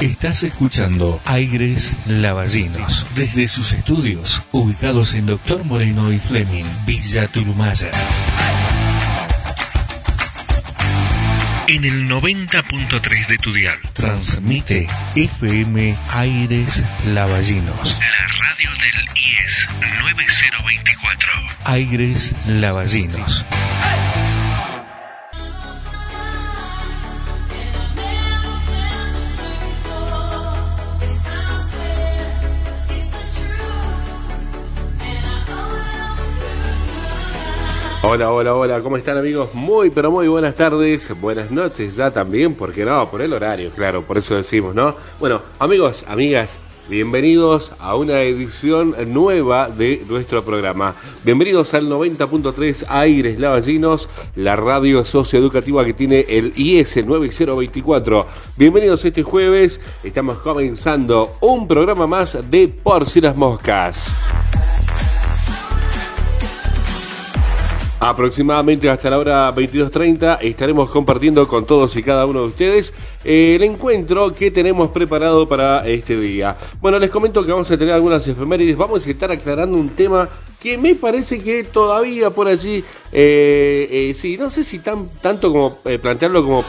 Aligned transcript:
Estás 0.00 0.44
escuchando 0.44 1.20
Aires 1.26 1.92
Lavallinos 2.06 3.06
desde 3.14 3.46
sus 3.48 3.74
estudios 3.74 4.42
ubicados 4.50 5.12
en 5.12 5.26
Doctor 5.26 5.62
Moreno 5.64 6.10
y 6.10 6.18
Fleming, 6.18 6.64
Villa 6.86 7.26
Turumaya. 7.28 7.90
En 11.68 11.84
el 11.84 12.08
90.3 12.08 13.26
de 13.28 13.36
tu 13.36 13.52
dial. 13.52 13.78
Transmite 13.92 14.86
FM 15.16 15.94
Aires 16.12 16.82
Lavallinos. 17.06 17.98
La 18.00 18.48
radio 18.48 18.70
del 18.70 19.04
IES 19.16 19.66
9024. 19.98 21.28
Aires 21.64 22.34
Lavallinos. 22.46 23.44
Hola, 38.02 38.32
hola, 38.32 38.54
hola, 38.54 38.80
¿cómo 38.82 38.96
están 38.96 39.18
amigos? 39.18 39.50
Muy, 39.52 39.90
pero 39.90 40.10
muy 40.10 40.26
buenas 40.26 40.54
tardes, 40.54 41.12
buenas 41.20 41.50
noches 41.50 41.96
ya 41.96 42.10
también, 42.10 42.54
porque 42.54 42.82
no, 42.82 43.10
por 43.10 43.20
el 43.20 43.30
horario, 43.30 43.70
claro, 43.72 44.00
por 44.02 44.16
eso 44.16 44.36
decimos, 44.36 44.74
¿no? 44.74 44.96
Bueno, 45.18 45.42
amigos, 45.58 46.06
amigas, 46.08 46.60
bienvenidos 46.88 47.72
a 47.78 47.96
una 47.96 48.22
edición 48.22 48.94
nueva 49.12 49.68
de 49.68 50.02
nuestro 50.08 50.42
programa. 50.42 50.94
Bienvenidos 51.24 51.74
al 51.74 51.90
90.3 51.90 52.86
Aires 52.88 53.38
Lavallinos, 53.38 54.08
la 54.34 54.56
radio 54.56 55.04
socioeducativa 55.04 55.84
que 55.84 55.92
tiene 55.92 56.24
el 56.26 56.54
IS 56.56 57.04
9024. 57.04 58.26
Bienvenidos 58.56 59.04
este 59.04 59.22
jueves, 59.22 59.78
estamos 60.02 60.38
comenzando 60.38 61.36
un 61.42 61.68
programa 61.68 62.06
más 62.06 62.38
de 62.50 62.66
Por 62.68 63.04
las 63.22 63.36
moscas. 63.36 64.16
Aproximadamente 68.02 68.88
hasta 68.88 69.10
la 69.10 69.18
hora 69.18 69.54
22.30 69.54 70.38
estaremos 70.40 70.88
compartiendo 70.88 71.46
con 71.46 71.66
todos 71.66 71.94
y 71.96 72.02
cada 72.02 72.24
uno 72.24 72.40
de 72.40 72.46
ustedes 72.46 72.94
eh, 73.24 73.56
el 73.56 73.62
encuentro 73.62 74.32
que 74.32 74.50
tenemos 74.50 74.90
preparado 74.90 75.46
para 75.46 75.86
este 75.86 76.18
día. 76.18 76.56
Bueno, 76.80 76.98
les 76.98 77.10
comento 77.10 77.44
que 77.44 77.52
vamos 77.52 77.70
a 77.70 77.76
tener 77.76 77.92
algunas 77.92 78.26
efemérides, 78.26 78.74
vamos 78.74 79.06
a 79.06 79.10
estar 79.10 79.30
aclarando 79.30 79.76
un 79.76 79.90
tema 79.90 80.30
que 80.58 80.78
me 80.78 80.94
parece 80.94 81.42
que 81.42 81.62
todavía 81.64 82.30
por 82.30 82.48
allí, 82.48 82.82
eh, 83.12 83.88
eh, 83.90 84.14
sí, 84.14 84.38
no 84.38 84.48
sé 84.48 84.64
si 84.64 84.78
tan, 84.78 85.06
tanto 85.20 85.52
como 85.52 85.76
plantearlo 85.76 86.42
como 86.42 86.64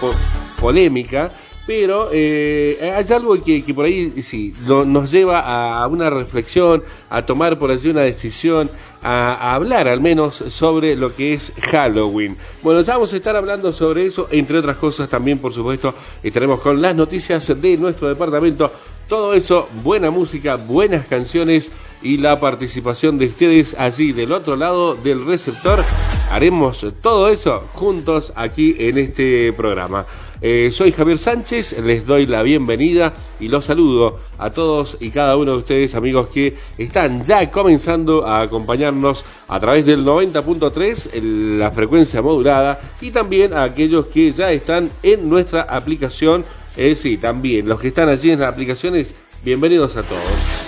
polémica, 0.59 1.31
pero 1.66 2.09
eh, 2.12 2.92
hay 2.95 3.06
algo 3.14 3.42
que, 3.42 3.64
por 3.73 3.86
ahí 3.86 4.22
sí 4.23 4.54
nos 4.66 5.12
lleva 5.12 5.82
a 5.82 5.88
una 5.88 6.10
reflexión, 6.10 6.83
a 7.10 7.26
tomar 7.26 7.58
por 7.60 7.72
allí 7.72 7.89
una 7.89 8.02
decisión, 8.02 8.72
a, 9.02 9.55
hablar 9.55 9.88
al 9.88 10.02
menos 10.02 10.36
sobre 10.36 10.95
lo 10.95 11.16
que 11.16 11.33
es 11.33 11.54
Halloween. 11.70 12.36
Bueno, 12.61 12.82
ya 12.82 12.94
vamos 12.94 13.14
a 13.14 13.17
estar 13.17 13.36
hablando 13.36 13.71
sobre 13.71 14.05
eso, 14.05 14.27
entre 14.32 14.58
otras 14.58 14.77
cosas 14.77 15.10
también, 15.10 15.39
por 15.39 15.54
supuesto, 15.54 15.94
estaremos 16.23 16.60
con 16.61 16.82
las 16.82 16.95
noticias 16.95 17.48
de 17.61 17.77
nuestro 17.77 18.08
departamento. 18.08 18.71
Todo 19.08 19.33
eso, 19.33 19.67
buena 19.83 20.10
música, 20.10 20.55
buenas 20.55 21.05
canciones 21.05 21.71
y 22.02 22.17
la 22.17 22.39
participación 22.39 23.17
de 23.17 23.26
ustedes 23.27 23.76
allí 23.77 24.14
del 24.14 24.32
otro 24.32 24.55
lado 24.55 24.95
del 24.95 25.26
receptor. 25.26 25.83
Haremos 26.32 26.86
todo 27.02 27.27
eso 27.27 27.66
juntos 27.73 28.32
aquí 28.36 28.76
en 28.80 28.98
este 28.98 29.52
programa. 29.52 30.05
Eh, 30.43 30.71
soy 30.73 30.91
Javier 30.91 31.19
Sánchez, 31.19 31.77
les 31.83 32.03
doy 32.03 32.25
la 32.25 32.41
bienvenida 32.41 33.13
y 33.39 33.47
los 33.47 33.65
saludo 33.65 34.17
a 34.39 34.49
todos 34.49 34.97
y 34.99 35.11
cada 35.11 35.37
uno 35.37 35.52
de 35.52 35.57
ustedes, 35.59 35.93
amigos, 35.93 36.29
que 36.29 36.57
están 36.79 37.23
ya 37.23 37.52
comenzando 37.52 38.25
a 38.25 38.41
acompañarnos 38.41 39.23
a 39.47 39.59
través 39.59 39.85
del 39.85 40.03
90.3, 40.03 41.21
la 41.59 41.69
frecuencia 41.69 42.23
modulada, 42.23 42.79
y 43.02 43.11
también 43.11 43.53
a 43.53 43.61
aquellos 43.61 44.07
que 44.07 44.31
ya 44.31 44.52
están 44.52 44.89
en 45.03 45.29
nuestra 45.29 45.61
aplicación. 45.61 46.43
Eh, 46.75 46.95
sí, 46.95 47.17
también 47.17 47.69
los 47.69 47.79
que 47.79 47.89
están 47.89 48.09
allí 48.09 48.31
en 48.31 48.39
las 48.39 48.52
aplicaciones, 48.52 49.13
bienvenidos 49.43 49.95
a 49.95 50.02
todos. 50.02 50.23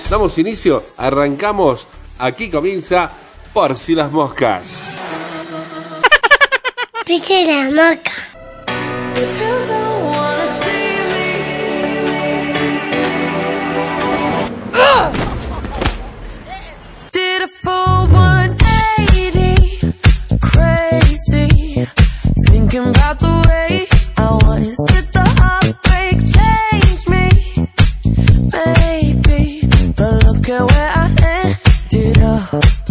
Damos 0.08 0.38
inicio, 0.38 0.84
arrancamos, 0.98 1.88
aquí 2.20 2.52
comienza 2.52 3.12
Por 3.52 3.76
si 3.80 3.96
las 3.96 4.12
moscas. 4.12 5.00
Por 7.08 7.20
si 7.20 7.46
las 7.46 7.72
moscas. 7.72 8.33
But 29.96 30.26
look 30.26 30.50
at 30.50 30.70
where 30.70 30.92
I 30.96 31.16
ended 31.92 32.18
up 32.20 32.83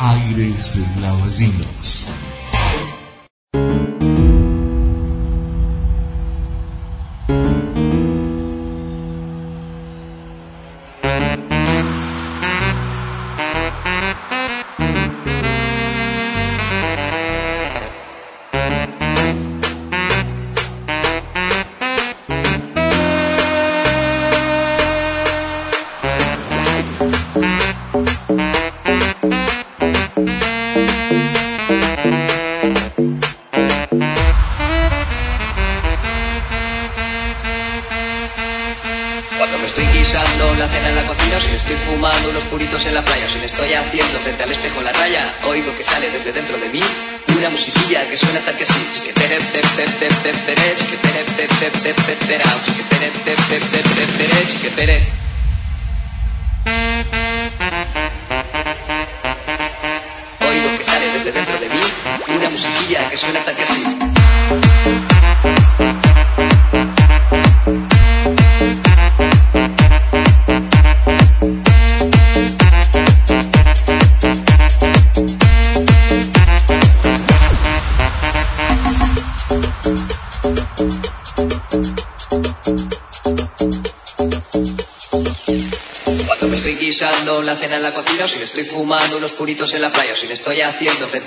Aires 0.00 0.74
Lavallinos. 1.00 1.67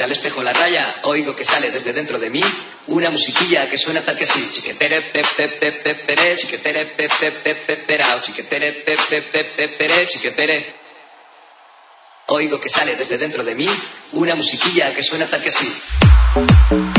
Frente 0.01 0.03
al 0.03 0.11
espejo 0.11 0.41
la 0.41 0.53
raya, 0.53 0.95
oigo 1.03 1.35
que 1.35 1.45
sale 1.45 1.69
desde 1.69 1.93
dentro 1.93 2.17
de 2.17 2.29
mí 2.29 2.41
una 2.87 3.09
musiquilla 3.09 3.69
que 3.69 3.77
suena 3.77 4.01
tal 4.01 4.17
que 4.17 4.23
así. 4.23 4.49
Chiquetere, 4.51 5.01
pe, 5.01 5.21
pe, 5.37 5.47
pe, 5.47 5.71
pe, 5.71 5.95
pere, 5.95 6.35
chiquetere, 6.37 6.85
pe, 6.85 7.07
pe, 7.07 7.31
pe, 7.31 7.55
pe, 7.55 7.77
perao, 7.77 8.21
chiquetere, 8.21 8.71
pe, 8.71 8.97
pe, 9.09 9.21
pe, 9.21 9.43
pe, 9.43 9.67
pere, 9.69 10.07
chiquetere. 10.07 10.75
Oigo 12.27 12.59
que 12.59 12.69
sale 12.69 12.95
desde 12.95 13.17
dentro 13.17 13.43
de 13.43 13.55
mí 13.55 13.67
una 14.13 14.35
musiquilla 14.35 14.93
que 14.93 15.03
suena 15.03 15.27
tal 15.27 15.41
que 15.41 15.49
así. 15.49 16.90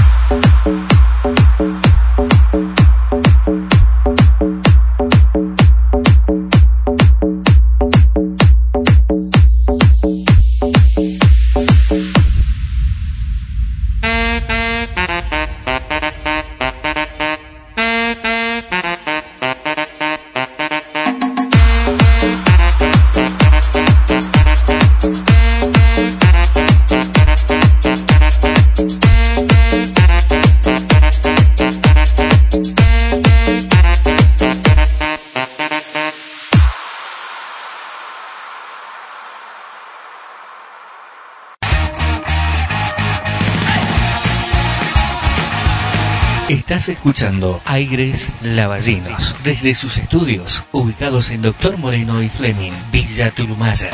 Estás 46.53 46.91
escuchando 46.91 47.63
Aires 47.65 48.29
Lavallinos 48.43 49.35
desde 49.43 49.75
sus 49.75 49.97
estudios 49.97 50.63
ubicados 50.71 51.31
en 51.31 51.41
Doctor 51.41 51.79
Moreno 51.79 52.23
y 52.23 52.29
Fleming, 52.29 52.73
Villa 52.93 53.31
Turumaya. 53.31 53.89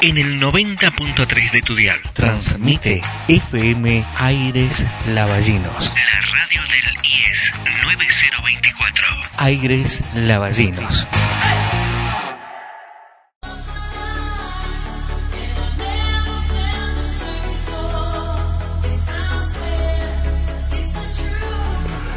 En 0.00 0.16
el 0.16 0.40
90.3 0.40 1.50
de 1.50 1.60
tu 1.60 1.74
dial 1.74 1.98
transmite 2.12 3.02
FM 3.26 4.04
Aires 4.16 4.86
Lavallinos. 5.08 5.92
La 5.92 6.20
radio 6.20 6.62
del 6.62 6.94
IES 7.02 7.52
9024. 7.82 9.06
Aires 9.38 10.02
Lavallinos. 10.14 11.08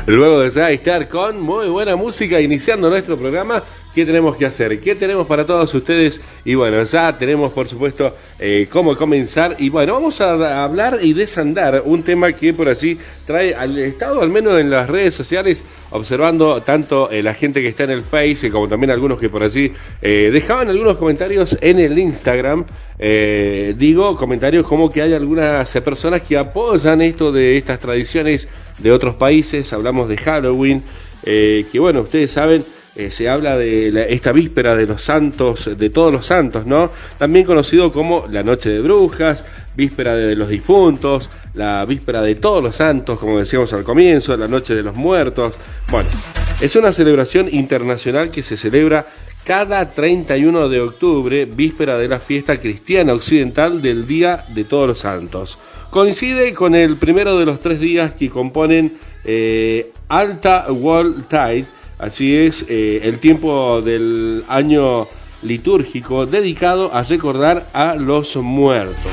Luego 0.06 0.42
de 0.42 0.52
ya 0.52 0.70
estar 0.70 1.08
con 1.08 1.40
muy 1.40 1.68
buena 1.70 1.96
música 1.96 2.42
iniciando 2.42 2.90
nuestro 2.90 3.18
programa, 3.18 3.64
¿qué 3.94 4.06
tenemos 4.06 4.36
que 4.36 4.46
hacer? 4.46 4.80
¿Qué 4.80 4.96
tenemos 4.96 5.28
para 5.28 5.46
todos 5.46 5.74
ustedes? 5.74 6.22
Y 6.46 6.56
bueno, 6.56 6.84
ya 6.84 7.18
tenemos 7.18 7.52
por 7.54 7.68
supuesto 7.68 8.16
eh, 8.40 8.68
cómo 8.70 8.96
comenzar. 8.96 9.56
Y 9.60 9.70
bueno, 9.70 9.94
vamos 9.94 10.22
a 10.22 10.64
hablar 10.64 11.00
y 11.02 11.14
desandar 11.14 11.82
un 11.86 12.04
tema 12.04 12.32
que 12.32 12.54
por 12.54 12.68
allí 12.68 12.98
trae 13.26 13.54
al 13.54 13.78
Estado, 13.78 14.22
al 14.22 14.30
menos 14.30 14.60
en 14.60 14.70
las 14.70 14.90
redes 14.90 15.14
sociales, 15.14 15.64
observando 15.92 16.62
tanto 16.62 17.10
eh, 17.12 17.24
la 17.24 17.34
gente 17.34 17.62
que 17.62 17.68
está 17.68 17.84
en 17.84 17.92
el 17.92 18.02
Face 18.02 18.50
como 18.50 18.68
también 18.68 18.92
algunos 18.92 19.20
que 19.20 19.30
por 19.30 19.44
allí 19.44 19.72
eh, 20.02 20.30
dejaban 20.32 20.70
algunos 20.70 20.98
comentarios 20.98 21.58
en 21.62 21.80
el 21.80 21.98
Instagram. 21.98 22.66
Eh, 23.00 23.74
digo, 23.78 24.16
comentarios 24.16 24.66
como 24.66 24.90
que 24.90 25.02
hay 25.02 25.14
algunas 25.14 25.72
personas 25.82 26.22
que 26.22 26.38
apoyan 26.38 27.02
esto 27.02 27.32
de 27.32 27.58
estas 27.58 27.80
tradiciones 27.80 28.48
de 28.78 28.92
otros 28.92 29.16
países, 29.16 29.72
hablamos 29.74 30.10
de 30.10 30.18
Halloween, 30.18 30.84
eh, 31.24 31.66
que 31.72 31.80
bueno, 31.80 32.02
ustedes 32.02 32.32
saben, 32.32 32.64
eh, 32.96 33.10
se 33.10 33.28
habla 33.28 33.58
de 33.58 34.08
esta 34.10 34.32
víspera 34.32 34.76
de 34.76 34.86
los 34.86 35.02
santos, 35.02 35.70
de 35.78 35.90
todos 35.90 36.12
los 36.12 36.26
santos, 36.26 36.66
¿no? 36.66 36.92
También 37.18 37.46
conocido 37.46 37.92
como 37.92 38.28
la 38.30 38.44
noche 38.44 38.70
de 38.70 38.82
brujas, 38.82 39.44
víspera 39.76 40.16
de 40.16 40.36
los 40.36 40.50
difuntos, 40.50 41.30
la 41.56 41.86
víspera 41.86 42.22
de 42.22 42.36
todos 42.36 42.64
los 42.64 42.76
santos, 42.76 43.20
como 43.20 43.40
decíamos 43.40 43.74
al 43.74 43.84
comienzo, 43.84 44.38
la 44.38 44.48
noche 44.48 44.76
de 44.76 44.84
los 44.84 44.96
muertos. 44.96 45.54
Bueno, 45.90 46.10
es 46.62 46.76
una 46.76 46.94
celebración 46.94 47.48
internacional 47.52 48.30
que 48.30 48.44
se 48.44 48.58
celebra 48.58 49.06
cada 49.44 49.92
31 49.92 50.70
de 50.70 50.80
octubre, 50.80 51.46
víspera 51.46 51.98
de 51.98 52.08
la 52.08 52.20
fiesta 52.20 52.58
cristiana 52.58 53.14
occidental 53.14 53.82
del 53.82 54.08
Día 54.08 54.46
de 54.54 54.64
Todos 54.64 54.88
los 54.88 55.00
Santos. 55.00 55.60
Coincide 55.90 56.54
con 56.54 56.76
el 56.76 56.96
primero 56.96 57.38
de 57.38 57.46
los 57.46 57.60
tres 57.60 57.80
días 57.80 58.14
que 58.14 58.30
componen 58.30 58.98
eh, 59.26 59.92
Alta 60.08 60.72
World 60.72 61.28
Tide, 61.28 61.66
así 62.04 62.36
es 62.36 62.66
eh, 62.68 63.00
el 63.04 63.20
tiempo 63.20 63.82
del 63.82 64.44
año 64.50 65.08
litúrgico 65.42 66.26
dedicado 66.26 66.94
a 66.94 67.04
recordar 67.04 67.70
a 67.74 67.96
los 67.96 68.36
muertos, 68.36 69.12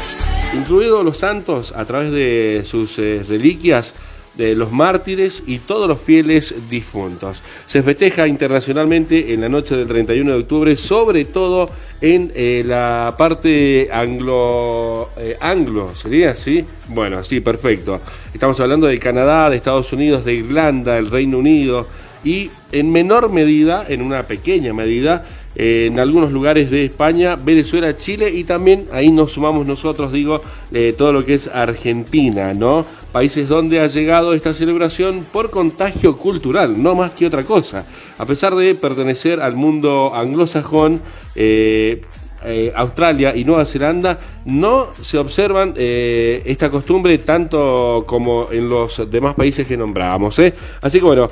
incluidos 0.57 1.05
los 1.05 1.19
santos 1.19 1.73
a 1.77 1.85
través 1.85 2.11
de 2.11 2.63
sus 2.65 2.99
eh, 2.99 3.23
reliquias 3.29 3.95
de 4.35 4.55
los 4.55 4.73
mártires 4.73 5.43
y 5.47 5.59
todos 5.59 5.89
los 5.89 6.01
fieles 6.01 6.55
difuntos. 6.69 7.43
Se 7.67 7.83
festeja 7.83 8.27
internacionalmente 8.27 9.33
en 9.35 9.41
la 9.41 9.49
noche 9.49 9.77
del 9.77 9.87
31 9.87 10.33
de 10.33 10.39
octubre, 10.39 10.77
sobre 10.77 11.25
todo 11.27 11.71
en 12.01 12.33
eh, 12.35 12.63
la 12.65 13.15
parte 13.19 13.89
anglo, 13.93 15.11
eh, 15.19 15.37
anglo, 15.41 15.95
¿sería 15.95 16.31
así? 16.31 16.65
Bueno, 16.89 17.23
sí, 17.23 17.41
perfecto. 17.41 18.01
Estamos 18.33 18.59
hablando 18.61 18.87
de 18.87 18.99
Canadá, 18.99 19.51
de 19.51 19.57
Estados 19.57 19.93
Unidos, 19.93 20.25
de 20.25 20.35
Irlanda, 20.35 20.97
el 20.97 21.11
Reino 21.11 21.39
Unido 21.39 21.87
y 22.25 22.51
en 22.73 22.91
menor 22.91 23.31
medida, 23.31 23.85
en 23.89 24.03
una 24.03 24.27
pequeña 24.27 24.73
medida, 24.73 25.25
en 25.57 25.99
algunos 25.99 26.31
lugares 26.31 26.71
de 26.71 26.85
España, 26.85 27.37
Venezuela, 27.37 27.97
Chile 27.97 28.31
y 28.33 28.45
también 28.45 28.87
ahí 28.93 29.11
nos 29.11 29.33
sumamos 29.33 29.67
nosotros, 29.67 30.13
digo, 30.13 30.41
eh, 30.73 30.95
todo 30.97 31.13
lo 31.13 31.25
que 31.25 31.35
es 31.35 31.49
Argentina, 31.49 32.55
¿no? 32.55 32.87
Países 33.13 33.49
donde 33.49 33.81
ha 33.81 33.89
llegado 33.89 34.35
esta 34.35 34.55
celebración 34.55 35.27
por 35.33 35.51
contagio 35.51 36.17
cultural, 36.17 36.81
no 36.81 36.95
más 36.95 37.11
que 37.13 37.27
otra 37.27 37.43
cosa. 37.45 37.85
A 38.19 38.27
pesar 38.27 38.55
de 38.55 38.77
pertenecer 38.77 39.41
al 39.41 39.57
mundo 39.57 40.15
anglosajón, 40.15 41.01
eh, 41.35 42.03
eh, 42.45 42.73
Australia 42.75 43.37
y 43.37 43.45
Nueva 43.45 43.67
Zelanda 43.67 44.19
no 44.47 44.89
se 45.01 45.19
observan 45.19 45.75
eh, 45.77 46.43
esta 46.47 46.71
costumbre 46.71 47.19
tanto 47.19 48.05
como 48.07 48.49
en 48.51 48.69
los 48.69 49.11
demás 49.11 49.35
países 49.35 49.67
que 49.67 49.77
nombrábamos. 49.77 50.39
¿eh? 50.39 50.55
Así 50.81 50.99
que 50.99 51.05
bueno, 51.05 51.29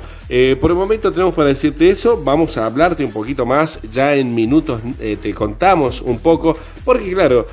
por 0.59 0.71
el 0.71 0.77
momento 0.77 1.11
tenemos 1.11 1.33
para 1.33 1.49
decirte 1.49 1.89
eso, 1.89 2.21
vamos 2.23 2.57
a 2.57 2.65
hablarte 2.65 3.03
un 3.03 3.11
poquito 3.11 3.45
más, 3.45 3.79
ya 3.91 4.15
en 4.15 4.35
minutos 4.35 4.81
te 4.99 5.33
contamos 5.33 6.01
un 6.01 6.19
poco, 6.19 6.55
porque 6.85 7.11
claro, 7.11 7.47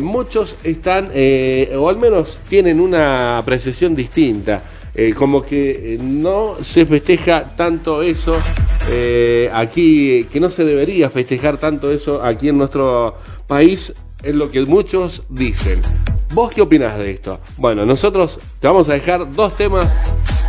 muchos 0.00 0.56
están, 0.64 1.10
o 1.76 1.88
al 1.88 1.98
menos 1.98 2.40
tienen 2.48 2.80
una 2.80 3.38
apreciación 3.38 3.94
distinta. 3.94 4.62
Eh, 4.96 5.12
como 5.12 5.42
que 5.42 5.94
eh, 5.94 5.98
no 6.00 6.56
se 6.60 6.86
festeja 6.86 7.56
tanto 7.56 8.00
eso 8.00 8.36
eh, 8.88 9.50
aquí, 9.52 10.24
que 10.30 10.38
no 10.38 10.50
se 10.50 10.64
debería 10.64 11.10
festejar 11.10 11.58
tanto 11.58 11.90
eso 11.90 12.22
aquí 12.22 12.48
en 12.48 12.58
nuestro 12.58 13.16
país, 13.48 13.92
es 14.22 14.34
lo 14.34 14.50
que 14.50 14.64
muchos 14.64 15.24
dicen. 15.28 15.80
¿Vos 16.32 16.54
qué 16.54 16.62
opinás 16.62 16.98
de 16.98 17.10
esto? 17.10 17.40
Bueno, 17.56 17.84
nosotros 17.84 18.38
te 18.60 18.68
vamos 18.68 18.88
a 18.88 18.94
dejar 18.94 19.34
dos 19.34 19.56
temas 19.56 19.96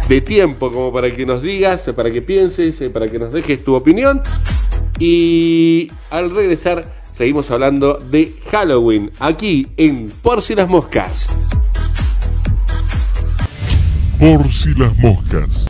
de 0.07 0.21
tiempo 0.21 0.71
como 0.71 0.93
para 0.93 1.09
que 1.11 1.25
nos 1.25 1.41
digas, 1.41 1.89
para 1.95 2.11
que 2.11 2.21
pienses, 2.21 2.81
para 2.89 3.07
que 3.07 3.17
nos 3.17 3.33
dejes 3.33 3.63
tu 3.63 3.73
opinión. 3.73 4.21
Y 4.99 5.91
al 6.09 6.33
regresar 6.33 7.03
seguimos 7.11 7.49
hablando 7.51 7.95
de 7.95 8.33
Halloween 8.51 9.11
aquí 9.19 9.67
en 9.77 10.09
Por 10.09 10.41
si 10.41 10.55
las 10.55 10.69
moscas. 10.69 11.27
Por 14.19 14.51
si 14.53 14.73
las 14.75 14.97
moscas. 14.97 15.67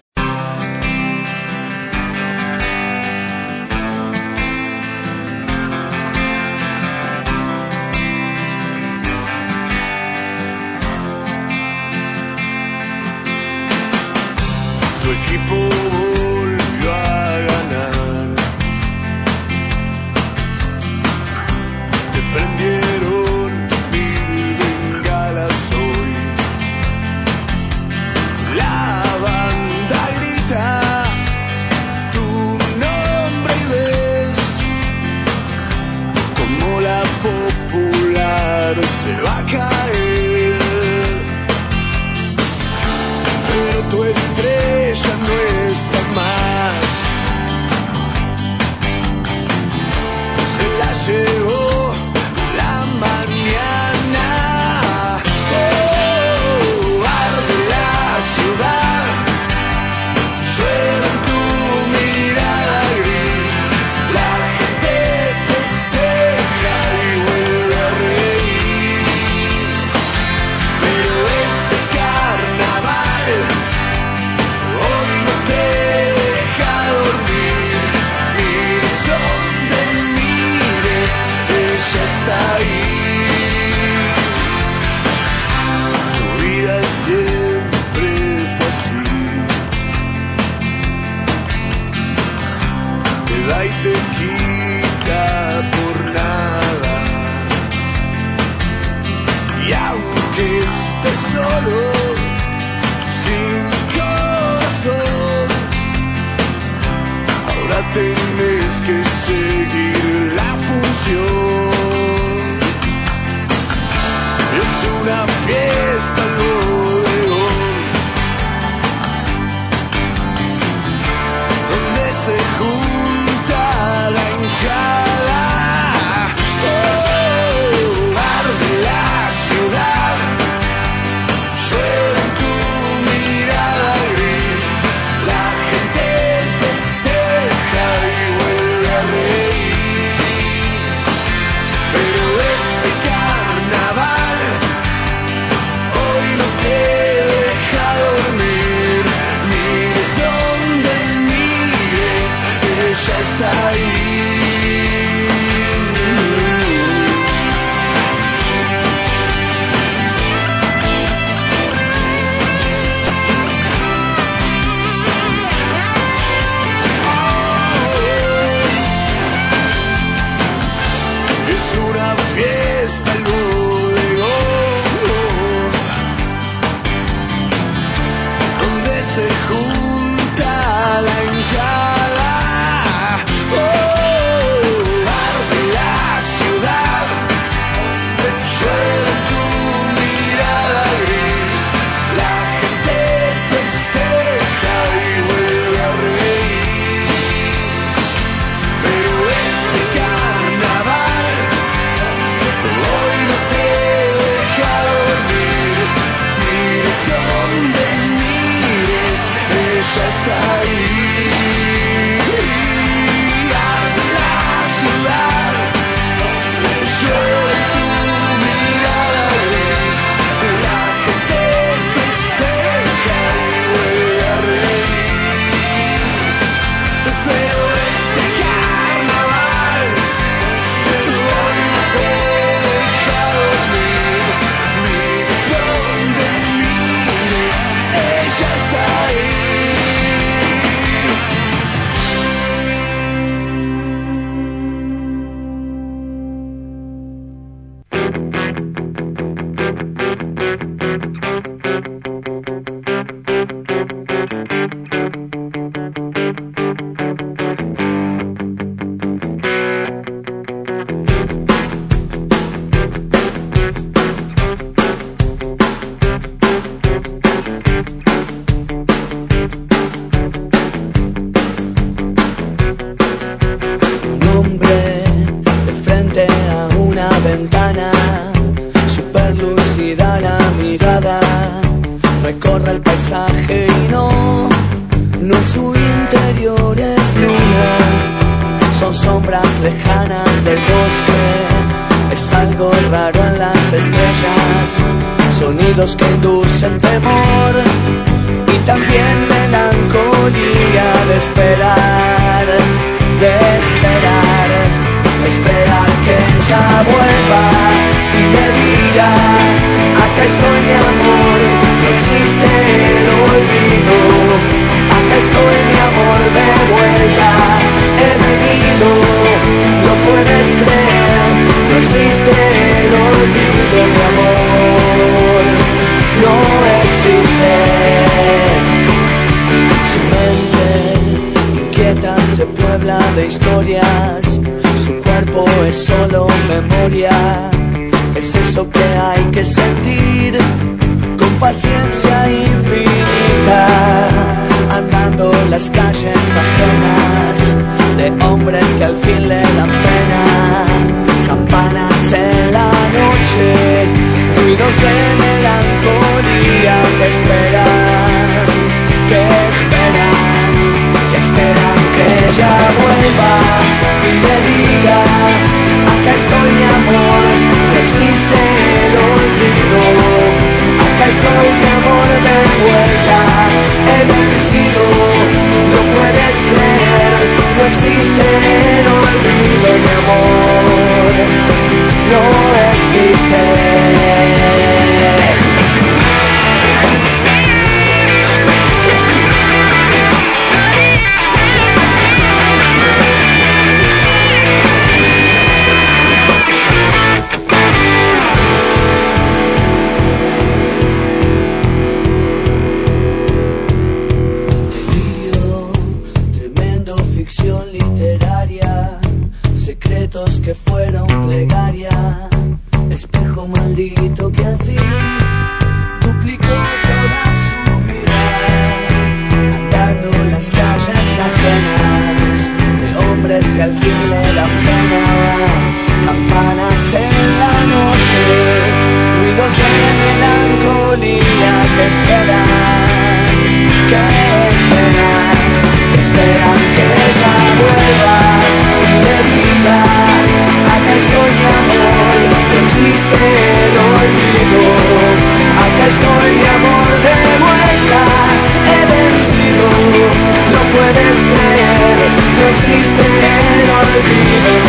No 452.75 452.81
existe 452.81 453.01
el 453.01 453.69
olvido, 453.69 454.64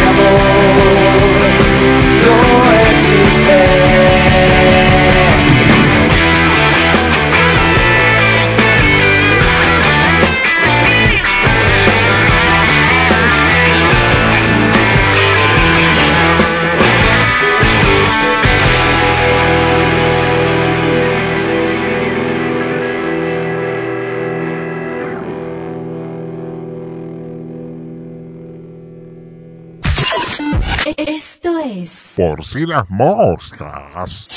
si 32.47 32.65
las 32.65 32.89
moscas. 32.89 34.29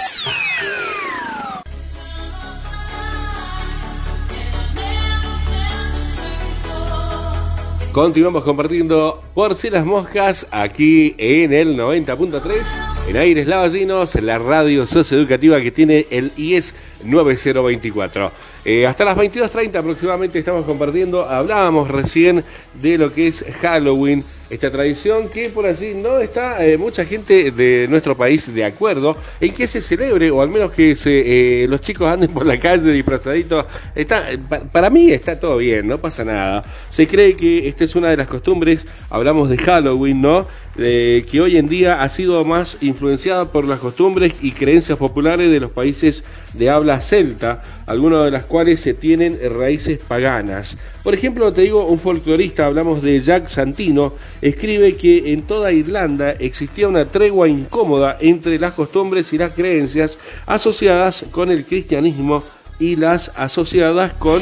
Continuamos 7.91 8.43
compartiendo 8.43 9.23
por 9.33 9.55
si 9.55 9.69
las 9.69 9.85
moscas 9.85 10.47
aquí 10.51 11.13
en 11.17 11.53
el 11.53 11.77
90.3 11.77 12.63
en 13.09 13.17
Aires 13.17 13.47
Lavallanos, 13.47 14.15
la 14.21 14.37
radio 14.37 14.87
socioeducativa 14.87 15.61
que 15.61 15.71
tiene 15.71 16.07
el 16.09 16.31
IES 16.35 16.75
9024. 17.03 18.31
Eh, 18.65 18.87
hasta 18.87 19.05
las 19.05 19.17
22.30 19.17 19.75
aproximadamente 19.75 20.39
estamos 20.39 20.65
compartiendo, 20.65 21.27
hablábamos 21.27 21.89
recién 21.89 22.43
de 22.81 22.97
lo 22.97 23.11
que 23.11 23.27
es 23.27 23.43
Halloween, 23.61 24.23
esta 24.49 24.71
tradición 24.71 25.29
que 25.29 25.49
por 25.49 25.65
allí 25.65 25.93
no 25.93 26.19
está 26.19 26.65
eh, 26.65 26.77
mucha 26.77 27.05
gente 27.05 27.51
de 27.51 27.87
nuestro 27.89 28.15
país 28.17 28.53
de 28.53 28.65
acuerdo 28.65 29.15
en 29.39 29.53
que 29.53 29.67
se 29.67 29.81
celebre 29.81 30.31
o 30.31 30.41
al 30.41 30.49
menos 30.49 30.71
que 30.71 30.95
eh, 31.05 31.67
los 31.69 31.81
chicos 31.81 32.07
anden 32.07 32.29
por 32.31 32.45
la 32.45 32.59
calle 32.59 32.91
disfrazaditos. 32.91 33.65
Está, 33.95 34.25
pa- 34.47 34.59
para 34.61 34.89
mí 34.89 35.11
está 35.11 35.39
todo 35.39 35.57
bien, 35.57 35.87
no 35.87 35.99
pasa 36.01 36.23
nada. 36.23 36.63
Se 36.89 37.07
cree 37.07 37.35
que 37.35 37.67
esta 37.67 37.83
es 37.83 37.95
una 37.95 38.09
de 38.09 38.17
las 38.17 38.27
costumbres, 38.27 38.87
hablamos 39.09 39.49
de 39.49 39.57
Halloween, 39.57 40.21
¿no? 40.21 40.47
Que 40.75 41.41
hoy 41.41 41.57
en 41.57 41.67
día 41.67 42.01
ha 42.01 42.07
sido 42.07 42.45
más 42.45 42.77
influenciada 42.79 43.51
por 43.51 43.65
las 43.65 43.79
costumbres 43.79 44.35
y 44.41 44.51
creencias 44.51 44.97
populares 44.97 45.51
de 45.51 45.59
los 45.59 45.71
países 45.71 46.23
de 46.53 46.69
habla 46.69 47.01
celta, 47.01 47.61
algunas 47.85 48.23
de 48.23 48.31
las 48.31 48.45
cuales 48.45 48.79
se 48.79 48.93
tienen 48.93 49.37
raíces 49.59 49.99
paganas. 50.07 50.77
Por 51.03 51.13
ejemplo, 51.13 51.51
te 51.51 51.63
digo, 51.63 51.85
un 51.85 51.99
folclorista, 51.99 52.65
hablamos 52.65 53.01
de 53.01 53.19
Jack 53.19 53.47
Santino, 53.47 54.13
escribe 54.41 54.95
que 54.95 55.33
en 55.33 55.43
toda 55.43 55.71
Irlanda 55.71 56.31
existía 56.31 56.87
una 56.87 57.05
tregua 57.05 57.47
incómoda 57.47 58.17
entre 58.19 58.59
las 58.59 58.73
costumbres 58.73 59.31
y 59.33 59.37
las 59.37 59.53
creencias 59.53 60.17
asociadas 60.45 61.25
con 61.31 61.51
el 61.51 61.65
cristianismo 61.65 62.43
y 62.79 62.95
las 62.95 63.31
asociadas 63.35 64.13
con 64.13 64.41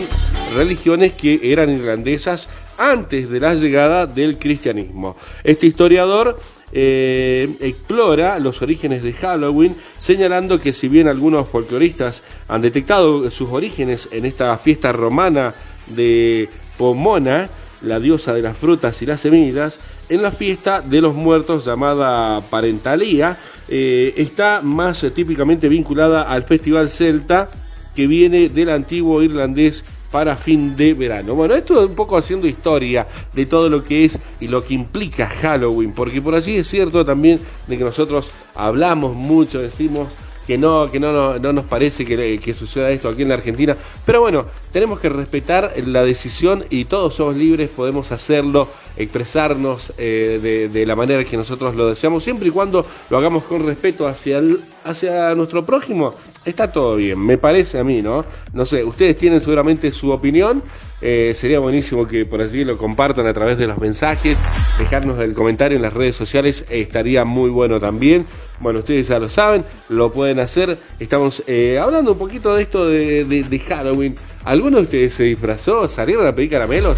religiones 0.54 1.14
que 1.14 1.40
eran 1.52 1.70
irlandesas 1.70 2.50
antes 2.78 3.30
de 3.30 3.40
la 3.40 3.56
llegada 3.56 4.06
del 4.06 4.38
cristianismo. 4.38 5.18
Este 5.44 5.68
historiador 5.68 6.40
eh, 6.72 7.58
explora 7.60 8.40
los 8.40 8.62
orígenes 8.62 9.02
de 9.02 9.14
Halloween, 9.14 9.76
señalando 9.98 10.60
que 10.60 10.74
si 10.74 10.88
bien 10.88 11.08
algunos 11.08 11.48
folcloristas 11.48 12.24
han 12.48 12.62
detectado 12.62 13.30
sus 13.32 13.50
orígenes 13.50 14.10
en 14.12 14.26
esta 14.26 14.58
fiesta 14.58 14.92
romana 14.92 15.56
de 15.88 16.50
Pomona, 16.78 17.50
la 17.82 18.00
diosa 18.00 18.34
de 18.34 18.42
las 18.42 18.58
frutas 18.58 19.02
y 19.02 19.06
las 19.06 19.22
semillas, 19.22 19.80
en 20.10 20.22
la 20.22 20.32
fiesta 20.32 20.82
de 20.82 21.02
los 21.02 21.14
muertos 21.16 21.66
llamada 21.66 22.42
Parentalía, 22.42 23.38
eh, 23.68 24.14
está 24.18 24.62
más 24.64 25.04
eh, 25.04 25.12
típicamente 25.12 25.70
vinculada 25.70 26.24
al 26.24 26.44
festival 26.44 26.90
celta 26.90 27.50
que 27.96 28.08
viene 28.08 28.50
del 28.50 28.70
antiguo 28.70 29.22
irlandés 29.24 29.84
para 30.12 30.36
fin 30.36 30.76
de 30.76 30.94
verano. 30.94 31.36
Bueno, 31.36 31.54
esto 31.54 31.82
es 31.82 31.90
un 31.90 31.96
poco 31.96 32.18
haciendo 32.18 32.48
historia 32.48 33.08
de 33.34 33.46
todo 33.46 33.70
lo 33.70 33.84
que 33.84 34.06
es 34.06 34.18
y 34.40 34.48
lo 34.48 34.64
que 34.64 34.74
implica 34.74 35.28
Halloween, 35.28 35.94
porque 35.94 36.22
por 36.22 36.36
allí 36.36 36.58
es 36.58 36.68
cierto 36.68 37.04
también 37.04 37.40
de 37.68 37.78
que 37.78 37.84
nosotros 37.84 38.32
hablamos 38.56 39.16
mucho, 39.16 39.62
decimos 39.62 40.08
que 40.48 40.58
no, 40.58 40.90
que 40.90 40.98
no, 40.98 41.12
no, 41.12 41.38
no 41.38 41.52
nos 41.52 41.66
parece 41.66 42.06
que, 42.06 42.54
suceda 42.54 42.90
esto 42.90 43.10
aquí 43.10 43.24
en 43.24 43.28
la 43.28 43.36
Argentina. 43.36 43.76
Pero 44.06 44.22
bueno, 44.22 44.46
tenemos 44.72 44.98
que 45.02 45.10
respetar 45.10 45.74
la 45.86 46.04
decisión 46.04 46.64
y 46.70 46.86
todos 46.86 47.16
somos 47.16 47.36
libres, 47.36 47.70
podemos 47.70 48.14
hacerlo, 48.14 48.70
expresarnos 48.96 49.92
eh, 49.98 50.40
de, 50.42 50.70
de, 50.70 50.86
la 50.86 50.96
manera 50.96 51.22
que 51.26 51.36
nosotros 51.36 51.76
lo 51.76 51.90
deseamos, 51.90 52.24
siempre 52.24 52.48
y 52.48 52.52
cuando 52.52 52.86
lo 53.10 53.18
hagamos 53.18 53.44
con 53.44 53.66
respeto 53.66 54.08
hacia, 54.08 54.38
el, 54.38 54.58
hacia 54.86 55.36
nuestro 55.36 55.66
prójimo. 55.66 56.14
Está 56.46 56.72
todo 56.72 56.96
bien, 56.96 57.20
me 57.20 57.38
parece 57.38 57.78
a 57.78 57.84
mí, 57.84 58.02
¿no? 58.02 58.24
No 58.54 58.66
sé, 58.66 58.86
ustedes 58.86 59.18
tienen 59.18 59.42
seguramente 59.42 59.92
su 59.92 60.12
opinión. 60.12 60.64
Eh, 61.00 61.34
sería 61.36 61.60
buenísimo 61.60 62.08
que 62.08 62.26
por 62.26 62.42
allí 62.42 62.66
lo 62.66 62.78
compartan 62.78 63.28
a 63.28 63.34
través 63.34 63.60
de 63.60 63.68
los 63.68 63.78
mensajes, 63.78 64.42
dejarnos 64.80 65.20
el 65.20 65.36
comentario 65.36 65.76
en 65.76 65.84
las 65.84 65.94
redes 65.94 66.16
sociales, 66.16 66.66
eh, 66.70 66.82
estaría 66.82 67.24
muy 67.24 67.52
bueno 67.52 67.80
también. 67.80 68.26
Bueno, 68.60 68.80
ustedes 68.80 69.08
ya 69.08 69.20
lo 69.20 69.30
saben, 69.30 69.64
lo 69.90 70.12
pueden 70.12 70.40
hacer. 70.40 70.78
Estamos 71.00 71.44
eh, 71.46 71.78
hablando 71.80 72.14
un 72.14 72.18
poquito 72.18 72.56
de 72.56 72.64
esto 72.64 72.88
de, 72.88 73.64
Halloween. 73.68 74.16
¿Alguno 74.44 74.78
de 74.78 74.84
ustedes 74.84 75.14
se 75.14 75.24
disfrazó? 75.24 75.88
¿Salieron 75.88 76.26
a 76.26 76.34
pedir 76.34 76.52
caramelos? 76.52 76.98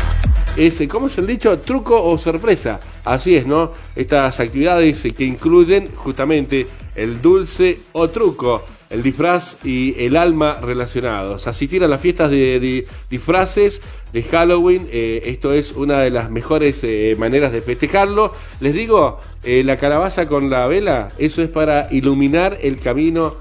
Es, 0.55 0.81
¿Cómo 0.89 1.07
es 1.07 1.17
el 1.17 1.27
dicho? 1.27 1.59
Truco 1.59 2.01
o 2.01 2.17
sorpresa. 2.17 2.79
Así 3.03 3.35
es, 3.35 3.45
¿no? 3.45 3.73
Estas 3.95 4.39
actividades 4.39 5.03
que 5.15 5.25
incluyen 5.25 5.89
justamente 5.95 6.67
el 6.95 7.21
dulce 7.21 7.79
o 7.91 8.09
truco 8.09 8.63
el 8.89 9.03
disfraz 9.03 9.57
y 9.63 9.95
el 10.03 10.15
alma 10.15 10.59
relacionados. 10.61 11.47
Asistir 11.47 11.83
a 11.83 11.87
las 11.87 12.01
fiestas 12.01 12.31
de, 12.31 12.85
disfraces 13.09 13.81
de 14.13 14.23
Halloween, 14.23 14.87
eh, 14.91 15.21
esto 15.25 15.53
es 15.53 15.71
una 15.71 15.99
de 15.99 16.09
las 16.09 16.29
mejores 16.31 16.83
eh, 16.83 17.15
maneras 17.17 17.51
de 17.51 17.61
festejarlo. 17.61 18.33
Les 18.59 18.73
digo, 18.73 19.19
eh, 19.43 19.63
la 19.63 19.77
calabaza 19.77 20.27
con 20.27 20.49
la 20.49 20.67
vela, 20.67 21.09
eso 21.17 21.41
es 21.41 21.49
para 21.49 21.87
iluminar 21.91 22.57
el 22.61 22.79
camino, 22.79 23.35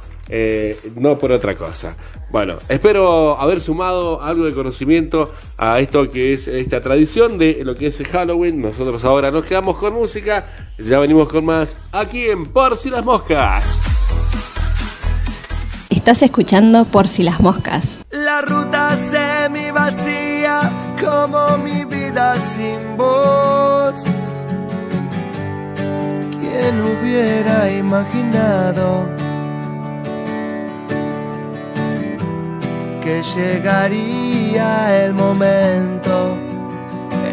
no 0.97 1.19
por 1.19 1.33
otra 1.33 1.57
cosa. 1.57 1.97
Bueno, 2.31 2.57
espero 2.69 3.41
haber 3.41 3.63
sumado 3.63 4.21
algo 4.21 4.45
de 4.45 4.53
conocimiento 4.53 5.31
a 5.57 5.81
esto 5.81 6.11
que 6.11 6.35
es 6.35 6.49
esta 6.49 6.83
tradición 6.83 7.39
de 7.39 7.65
lo 7.65 7.75
que 7.75 7.87
es 7.87 8.03
Halloween. 8.07 8.61
Nosotros 8.61 9.03
ahora 9.07 9.31
nos 9.31 9.47
quedamos 9.47 9.79
con 9.79 9.95
música, 9.95 10.47
ya 10.77 10.99
venimos 10.99 11.31
con 11.31 11.47
más 11.47 11.79
aquí 11.93 12.29
en 12.29 12.45
Por 12.45 12.77
si 12.77 12.91
las 12.91 13.03
moscas. 13.03 14.08
Estás 16.09 16.23
escuchando 16.23 16.87
Por 16.87 17.07
si 17.07 17.23
las 17.23 17.39
moscas. 17.39 18.01
La 18.11 18.41
ruta 18.41 18.97
semi 18.97 19.71
vacía 19.71 20.73
como 20.99 21.59
mi 21.59 21.85
vida 21.85 22.35
sin 22.41 22.97
voz. 22.97 24.05
¿Quién 26.41 26.81
hubiera 26.81 27.71
imaginado 27.71 29.07
que 33.05 33.23
llegaría 33.37 35.05
el 35.05 35.13
momento? 35.13 36.39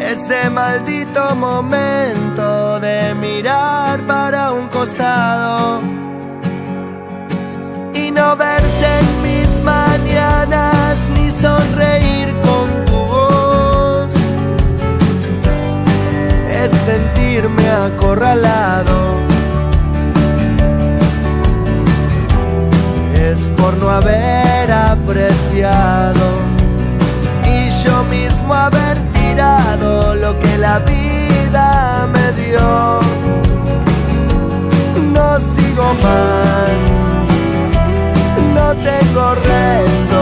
Ese 0.02 0.50
maldito 0.50 1.34
momento 1.34 2.78
de 2.80 3.14
mirar 3.14 4.00
para 4.00 4.52
un 4.52 4.68
costado 4.68 6.05
no 8.10 8.36
verte 8.36 8.86
en 9.00 9.22
mis 9.22 9.62
mañanas 9.62 10.98
ni 11.14 11.30
sonreír 11.30 12.28
con 12.46 12.84
tu 12.84 12.98
voz. 13.14 14.12
Es 16.62 16.72
sentirme 16.72 17.68
acorralado. 17.68 18.96
Es 23.14 23.38
por 23.58 23.76
no 23.78 23.90
haber 23.90 24.70
apreciado 24.70 26.26
y 27.44 27.70
yo 27.84 28.04
mismo 28.04 28.54
haber 28.54 28.96
tirado 29.12 30.14
lo 30.14 30.38
que 30.38 30.58
la 30.58 30.78
vida 30.80 32.08
me 32.12 32.32
dio. 32.42 33.00
No 35.14 35.40
sigo 35.40 35.94
más 36.02 36.85
no 38.66 38.74
tengo 38.82 39.34
resto, 39.36 40.15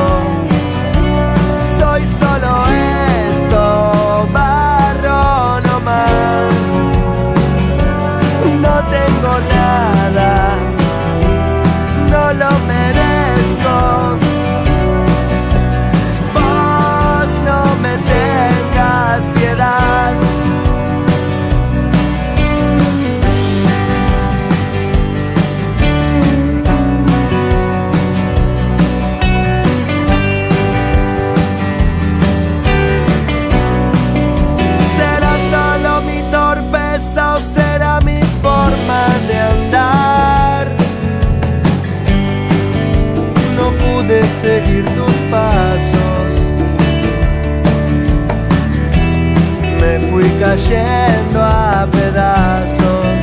cayendo 50.74 51.42
a 51.42 51.86
pedazos. 51.90 53.20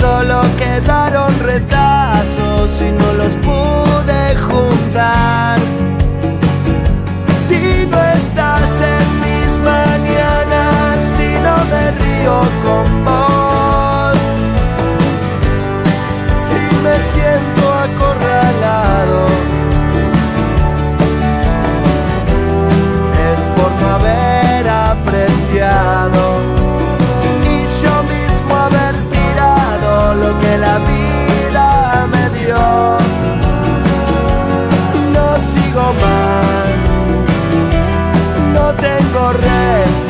Solo 0.00 0.40
quedaron 0.58 1.32
retazos 1.40 2.80
y 2.80 2.92
no 2.92 3.12
los 3.14 3.34
pude 3.44 3.95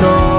resto. 0.06 0.35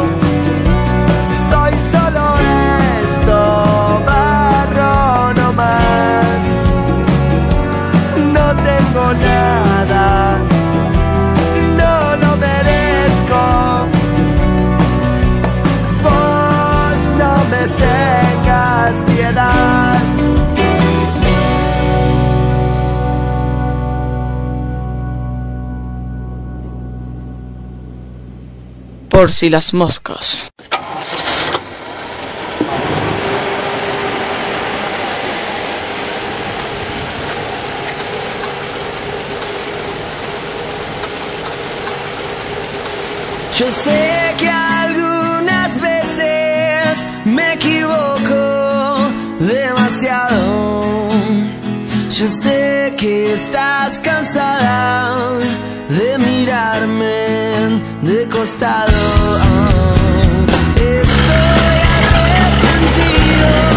por 29.17 29.31
si 29.31 29.49
las 29.49 29.73
moscas. 29.73 30.47
Yo 43.57 43.71
sé 43.71 44.35
que 44.37 44.49
algunas 44.49 45.81
veces 45.81 47.03
me 47.25 47.53
equivoco 47.53 49.09
demasiado. 49.39 51.09
Yo 52.11 52.27
sé 52.27 52.93
que 52.95 53.33
estás 53.33 53.99
cansada 54.01 55.39
de 55.89 56.17
mirarme 56.17 57.81
de 58.01 58.27
costado. 58.27 58.91
Ah, 59.39 60.45
estoy 60.75 61.79
arrepentido. 61.95 63.76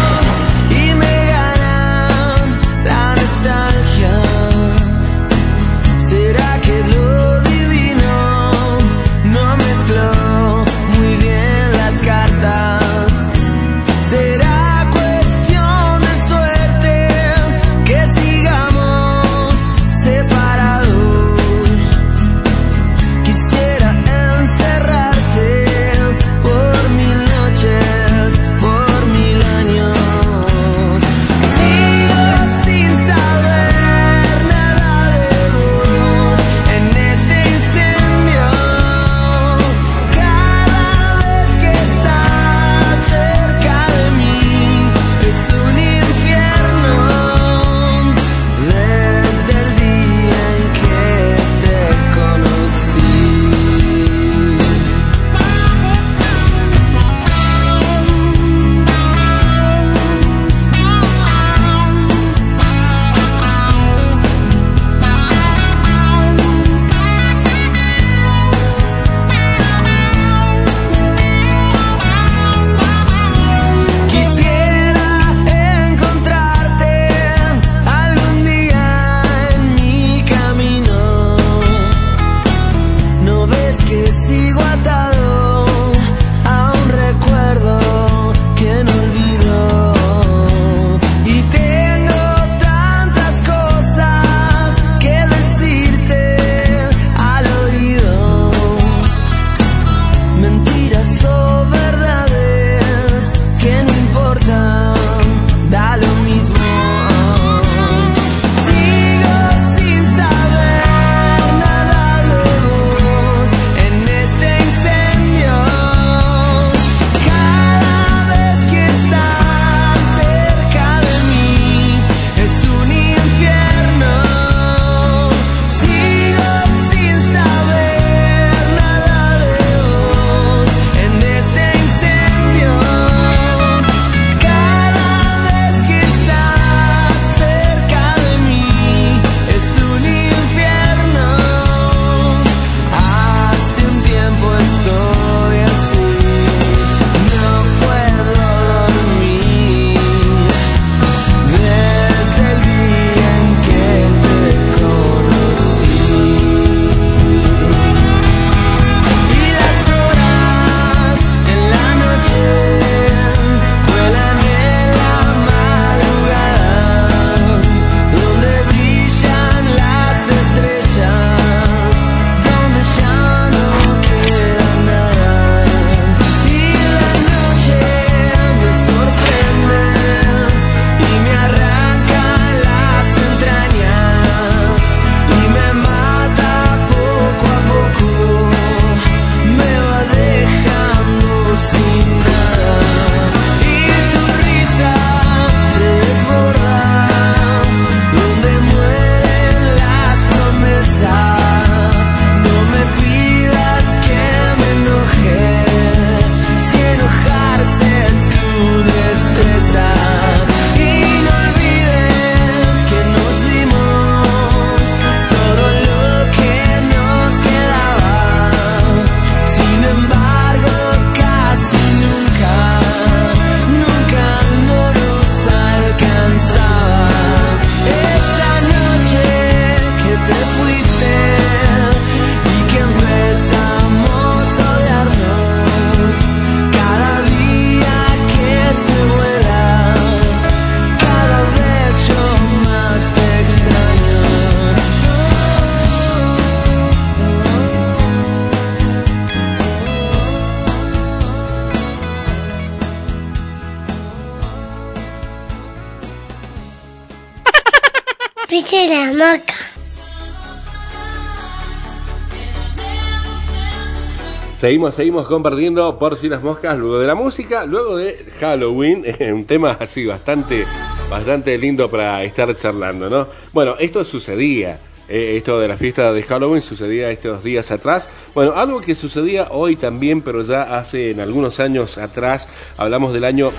Seguimos, 264.61 264.93
seguimos 264.93 265.27
compartiendo 265.27 265.97
por 265.97 266.15
si 266.15 266.29
las 266.29 266.43
moscas, 266.43 266.77
luego 266.77 266.99
de 266.99 267.07
la 267.07 267.15
música, 267.15 267.65
luego 267.65 267.97
de 267.97 268.15
Halloween, 268.39 269.03
un 269.33 269.45
tema 269.45 269.75
así 269.79 270.05
bastante, 270.05 270.67
bastante 271.09 271.57
lindo 271.57 271.89
para 271.89 272.23
estar 272.23 272.55
charlando, 272.55 273.09
¿no? 273.09 273.27
Bueno, 273.53 273.73
esto 273.79 274.05
sucedía, 274.05 274.79
eh, 275.09 275.33
esto 275.35 275.59
de 275.59 275.67
la 275.67 275.77
fiesta 275.77 276.13
de 276.13 276.21
Halloween 276.21 276.61
sucedía 276.61 277.09
estos 277.09 277.43
días 277.43 277.71
atrás. 277.71 278.07
Bueno, 278.35 278.53
algo 278.55 278.81
que 278.81 278.93
sucedía 278.93 279.47
hoy 279.49 279.77
también, 279.77 280.21
pero 280.21 280.43
ya 280.43 280.77
hace 280.77 281.09
en 281.09 281.21
algunos 281.21 281.59
años 281.59 281.97
atrás, 281.97 282.47
hablamos 282.77 283.15
del 283.15 283.23
año 283.23 283.49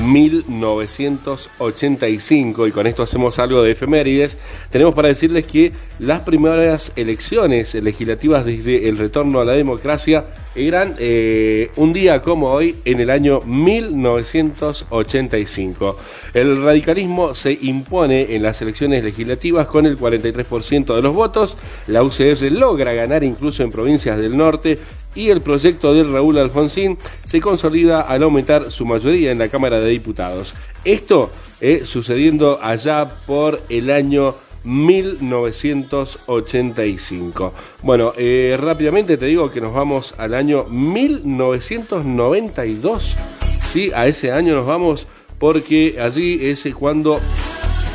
1985 0.00 2.66
y 2.66 2.72
con 2.72 2.86
esto 2.86 3.02
hacemos 3.02 3.38
algo 3.38 3.62
de 3.62 3.72
efemérides, 3.72 4.38
tenemos 4.70 4.94
para 4.94 5.08
decirles 5.08 5.46
que 5.46 5.72
las 5.98 6.20
primeras 6.20 6.92
elecciones 6.96 7.74
legislativas 7.74 8.44
desde 8.44 8.88
el 8.88 8.98
retorno 8.98 9.40
a 9.40 9.44
la 9.44 9.52
democracia 9.52 10.26
eran 10.54 10.94
eh, 10.98 11.70
un 11.76 11.92
día 11.92 12.20
como 12.20 12.50
hoy 12.50 12.74
en 12.84 12.98
el 13.00 13.08
año 13.10 13.40
1985. 13.40 15.96
El 16.34 16.62
radicalismo 16.62 17.34
se 17.34 17.58
impone 17.60 18.34
en 18.34 18.42
las 18.42 18.60
elecciones 18.62 19.04
legislativas 19.04 19.66
con 19.66 19.86
el 19.86 19.98
43% 19.98 20.94
de 20.94 21.02
los 21.02 21.14
votos, 21.14 21.56
la 21.86 22.02
UCR 22.02 22.52
logra 22.52 22.92
ganar 22.92 23.24
incluso 23.24 23.62
en 23.62 23.70
provincias 23.70 24.18
del 24.18 24.36
norte 24.36 24.78
y 25.14 25.30
el 25.30 25.40
proyecto 25.40 25.94
de 25.94 26.04
Raúl 26.04 26.38
Alfonsín 26.38 26.98
se 27.24 27.40
consolida 27.40 28.02
al 28.02 28.22
aumentar 28.22 28.70
su 28.70 28.86
mayoría 28.86 29.30
en 29.30 29.38
la 29.38 29.48
Cámara 29.48 29.80
de 29.80 29.90
Diputados. 29.90 30.54
Esto 30.84 31.30
eh, 31.60 31.82
sucediendo 31.84 32.58
allá 32.62 33.08
por 33.26 33.60
el 33.68 33.90
año 33.90 34.34
1985. 34.64 37.52
Bueno, 37.82 38.12
eh, 38.16 38.56
rápidamente 38.60 39.16
te 39.16 39.26
digo 39.26 39.50
que 39.50 39.60
nos 39.60 39.74
vamos 39.74 40.14
al 40.18 40.34
año 40.34 40.64
1992. 40.64 43.16
Sí, 43.66 43.90
a 43.94 44.06
ese 44.06 44.30
año 44.32 44.54
nos 44.54 44.66
vamos 44.66 45.06
porque 45.38 45.98
allí 46.00 46.38
es 46.42 46.66
cuando 46.74 47.20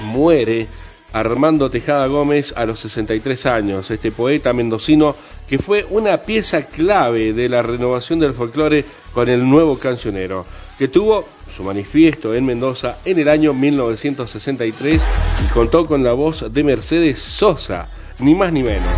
muere 0.03 0.67
Armando 1.13 1.69
Tejada 1.69 2.07
Gómez 2.07 2.51
a 2.55 2.65
los 2.65 2.79
63 2.81 3.45
años, 3.45 3.91
este 3.91 4.11
poeta 4.11 4.51
mendocino 4.53 5.15
que 5.47 5.57
fue 5.57 5.85
una 5.89 6.17
pieza 6.17 6.63
clave 6.63 7.33
de 7.33 7.49
la 7.49 7.61
renovación 7.61 8.19
del 8.19 8.33
folclore 8.33 8.83
con 9.13 9.29
el 9.29 9.49
nuevo 9.49 9.77
cancionero, 9.79 10.45
que 10.77 10.87
tuvo 10.87 11.25
su 11.55 11.63
manifiesto 11.63 12.35
en 12.35 12.45
Mendoza 12.45 12.97
en 13.05 13.19
el 13.19 13.29
año 13.29 13.53
1963 13.53 15.01
y 15.45 15.53
contó 15.53 15.85
con 15.85 16.03
la 16.03 16.13
voz 16.13 16.51
de 16.51 16.63
Mercedes 16.63 17.19
Sosa, 17.19 17.87
ni 18.19 18.35
más 18.35 18.51
ni 18.51 18.63
menos. 18.63 18.91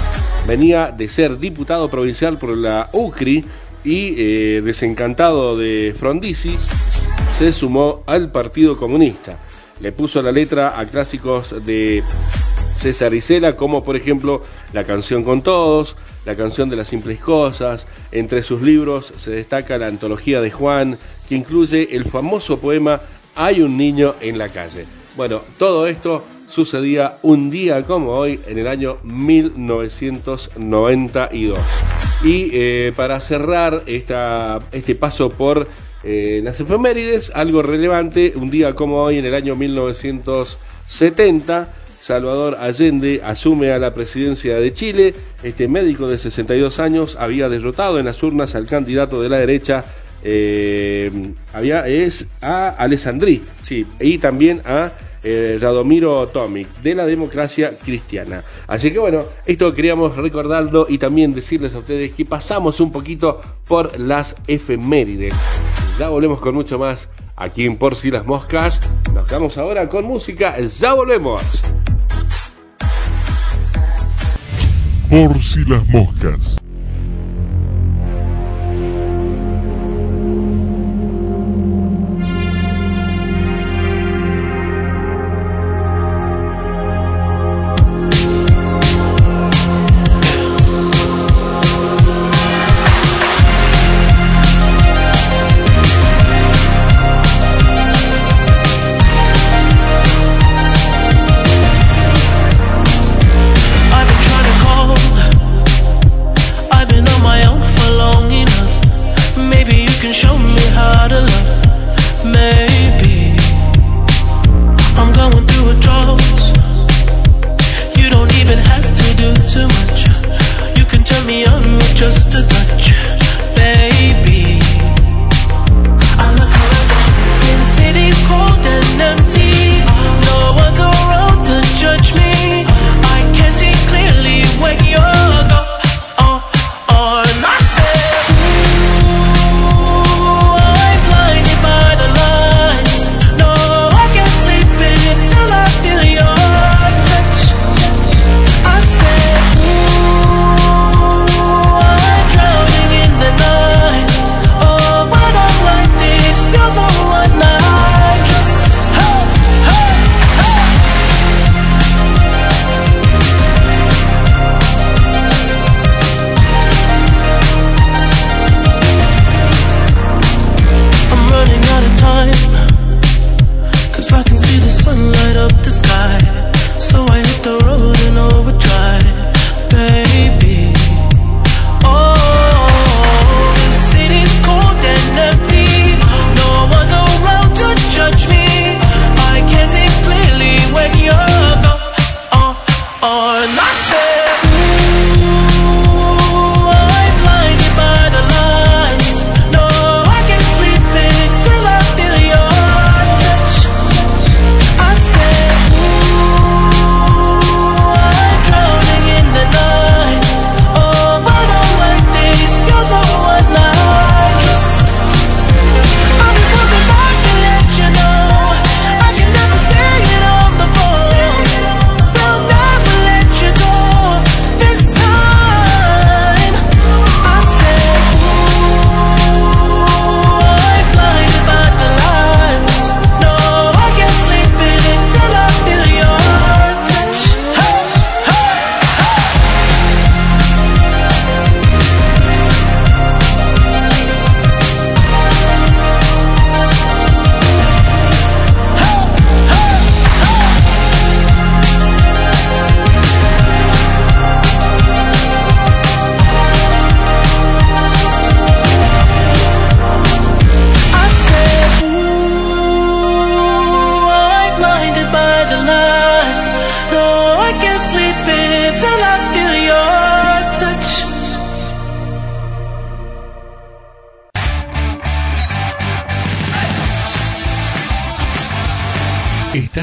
Venía 0.47 0.91
de 0.91 1.07
ser 1.07 1.38
diputado 1.38 1.89
provincial 1.89 2.38
por 2.38 2.57
la 2.57 2.89
UCRI 2.91 3.45
y 3.83 4.15
eh, 4.17 4.62
desencantado 4.63 5.57
de 5.57 5.95
Frondizi, 5.97 6.57
se 7.31 7.53
sumó 7.53 8.03
al 8.05 8.31
Partido 8.31 8.75
Comunista. 8.75 9.38
Le 9.79 9.91
puso 9.91 10.21
la 10.21 10.31
letra 10.31 10.77
a 10.77 10.85
clásicos 10.85 11.65
de 11.65 12.03
César 12.79 13.13
Isela, 13.13 13.57
como 13.57 13.83
por 13.83 13.97
ejemplo 13.97 14.41
La 14.71 14.85
canción 14.85 15.23
con 15.23 15.41
todos, 15.41 15.97
La 16.25 16.35
canción 16.35 16.69
de 16.69 16.77
las 16.77 16.87
simples 16.87 17.19
cosas. 17.19 17.85
Entre 18.11 18.41
sus 18.41 18.61
libros 18.61 19.13
se 19.17 19.31
destaca 19.31 19.77
la 19.77 19.87
antología 19.87 20.39
de 20.39 20.49
Juan, 20.49 20.97
que 21.27 21.35
incluye 21.35 21.93
el 21.95 22.05
famoso 22.05 22.59
poema 22.59 23.01
Hay 23.35 23.61
un 23.61 23.75
niño 23.77 24.15
en 24.21 24.37
la 24.37 24.47
calle. 24.47 24.85
Bueno, 25.17 25.41
todo 25.57 25.87
esto 25.87 26.23
sucedía 26.47 27.17
un 27.21 27.49
día 27.49 27.85
como 27.85 28.11
hoy, 28.11 28.39
en 28.47 28.57
el 28.57 28.67
año 28.67 28.99
1992. 29.03 31.59
Y 32.23 32.49
eh, 32.53 32.93
para 32.95 33.19
cerrar 33.19 33.83
esta, 33.85 34.59
este 34.71 34.95
paso 34.95 35.27
por 35.29 35.67
eh, 36.03 36.39
las 36.43 36.61
efemérides, 36.61 37.31
algo 37.35 37.61
relevante, 37.61 38.31
un 38.35 38.49
día 38.49 38.73
como 38.73 39.03
hoy, 39.03 39.17
en 39.17 39.25
el 39.25 39.35
año 39.35 39.57
1970, 39.57 41.73
Salvador 41.99 42.57
Allende 42.59 43.21
asume 43.23 43.71
a 43.71 43.79
la 43.79 43.93
presidencia 43.93 44.55
de 44.55 44.73
Chile. 44.73 45.13
Este 45.43 45.67
médico 45.67 46.07
de 46.07 46.17
62 46.17 46.79
años 46.79 47.17
había 47.19 47.49
derrotado 47.49 47.99
en 47.99 48.05
las 48.05 48.21
urnas 48.23 48.55
al 48.55 48.65
candidato 48.65 49.21
de 49.21 49.29
la 49.29 49.39
derecha, 49.39 49.85
eh, 50.23 51.12
había, 51.53 51.88
es 51.88 52.27
a 52.41 52.69
Alessandri, 52.69 53.43
sí, 53.63 53.85
y 53.99 54.17
también 54.17 54.62
a 54.65 54.91
eh, 55.23 55.57
Radomiro 55.59 56.27
Tomic, 56.27 56.67
de 56.81 56.95
la 56.95 57.05
democracia 57.05 57.73
cristiana. 57.83 58.43
Así 58.67 58.91
que 58.91 58.99
bueno, 58.99 59.25
esto 59.45 59.73
queríamos 59.73 60.15
recordarlo 60.15 60.85
y 60.89 60.97
también 60.97 61.33
decirles 61.33 61.75
a 61.75 61.79
ustedes 61.79 62.12
que 62.12 62.25
pasamos 62.25 62.79
un 62.79 62.91
poquito 62.91 63.41
por 63.67 63.99
las 63.99 64.35
efemérides. 64.47 65.33
Ya 65.97 66.09
volvemos 66.09 66.39
con 66.39 66.55
mucho 66.55 66.79
más 66.79 67.09
aquí 67.39 67.65
en 67.65 67.78
Por 67.78 67.95
si 67.95 68.12
las 68.12 68.25
moscas. 68.25 68.82
Nos 69.13 69.25
quedamos 69.28 69.58
ahora 69.58 69.89
con 69.89 70.06
música. 70.06 70.60
Ya 70.60 70.93
volvemos. 70.93 71.41
Por 75.10 75.41
si 75.41 75.65
las 75.65 75.88
moscas. 75.88 76.58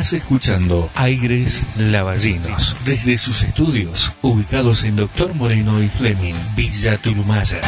Estás 0.07 0.23
escuchando 0.23 0.89
Aires 0.95 1.65
Lavallinos 1.79 2.77
desde 2.85 3.19
sus 3.19 3.43
estudios 3.43 4.13
ubicados 4.23 4.85
en 4.85 4.95
Doctor 4.95 5.35
Moreno 5.35 5.83
y 5.83 5.89
Fleming, 5.89 6.37
Villa 6.55 6.97
Turumaya. 6.97 7.61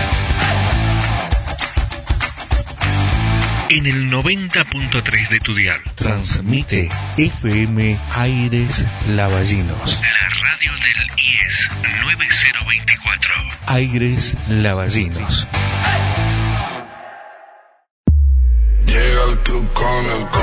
En 3.71 3.87
el 3.87 4.09
90.3 4.09 5.31
de 5.31 5.41
tu 5.41 5.53
dial. 5.53 5.81
Transmite 5.97 6.89
FM 7.17 7.99
Aires 8.15 8.85
Lavallinos. 9.09 10.01
La 10.01 10.29
radio 10.29 10.73
del 10.75 11.09
IES 11.19 11.69
9024. 12.05 13.35
Aires 13.67 14.37
Lavallinos. 14.49 15.49
Llega 18.87 19.25
el 19.25 19.39
club 19.41 19.73
con 19.73 20.07
el 20.07 20.38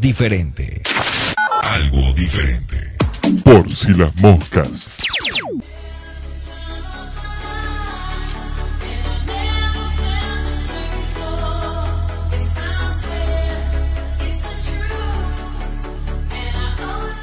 diferente. 0.00 0.82
Algo 1.62 2.12
diferente. 2.14 2.96
Por 3.44 3.70
si 3.70 3.92
las 3.92 4.16
moscas. 4.16 4.98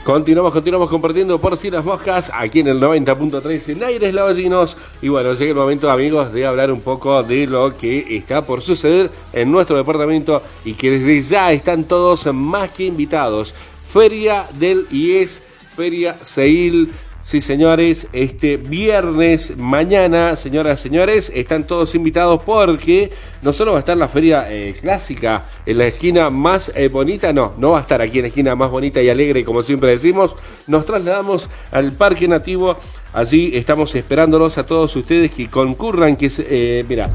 Continuamos, 0.08 0.54
continuamos 0.54 0.90
compartiendo 0.90 1.38
por 1.38 1.58
si 1.58 1.70
las 1.70 1.84
moscas 1.84 2.32
aquí 2.34 2.62
en 2.62 2.70
el 2.70 2.80
90.3 2.80 3.74
en 3.74 3.84
Aires 3.84 4.14
Lavallinos. 4.14 4.78
Y 5.02 5.10
bueno, 5.10 5.34
llega 5.34 5.52
el 5.52 5.58
momento, 5.58 5.92
amigos, 5.92 6.32
de 6.32 6.46
hablar 6.46 6.72
un 6.72 6.80
poco 6.80 7.24
de 7.24 7.46
lo 7.46 7.76
que 7.76 8.16
está 8.16 8.46
por 8.46 8.62
suceder 8.62 9.12
en 9.42 9.52
nuestro 9.52 9.78
departamento 9.78 10.44
y 10.66 10.74
que 10.74 10.92
desde 10.92 11.22
ya 11.22 11.52
están 11.52 11.86
todos 11.86 12.26
más 12.34 12.72
que 12.72 12.86
invitados. 12.86 13.54
Feria 13.92 14.48
del 14.60 14.88
IES, 14.92 15.42
Feria 15.76 16.14
Seil. 16.14 16.92
Sí, 17.28 17.42
señores, 17.42 18.08
este 18.14 18.56
viernes, 18.56 19.58
mañana, 19.58 20.38
señoras 20.38 20.80
y 20.80 20.84
señores, 20.84 21.30
están 21.36 21.68
todos 21.68 21.94
invitados 21.94 22.42
porque 22.44 23.12
no 23.42 23.52
solo 23.52 23.74
va 23.74 23.80
a 23.80 23.82
estar 23.82 23.98
la 23.98 24.08
feria 24.08 24.48
eh, 24.50 24.74
clásica 24.80 25.44
en 25.66 25.78
la 25.78 25.88
esquina 25.88 26.30
más 26.30 26.72
eh, 26.74 26.88
bonita, 26.88 27.34
no, 27.34 27.52
no 27.58 27.72
va 27.72 27.80
a 27.80 27.82
estar 27.82 28.02
aquí 28.02 28.20
en 28.20 28.22
la 28.22 28.28
esquina 28.30 28.56
más 28.56 28.72
bonita 28.72 29.02
y 29.02 29.10
alegre, 29.10 29.44
como 29.44 29.62
siempre 29.62 29.92
decimos, 29.92 30.38
nos 30.68 30.86
trasladamos 30.86 31.50
al 31.72 31.92
Parque 31.92 32.30
Nativo, 32.30 32.78
allí 33.12 33.52
estamos 33.58 33.94
esperándolos 33.96 34.58
a 34.58 34.66
todos 34.66 34.96
ustedes 34.96 35.30
que 35.32 35.50
concurran, 35.50 36.16
que, 36.16 36.32
eh, 36.38 36.86
mira, 36.88 37.10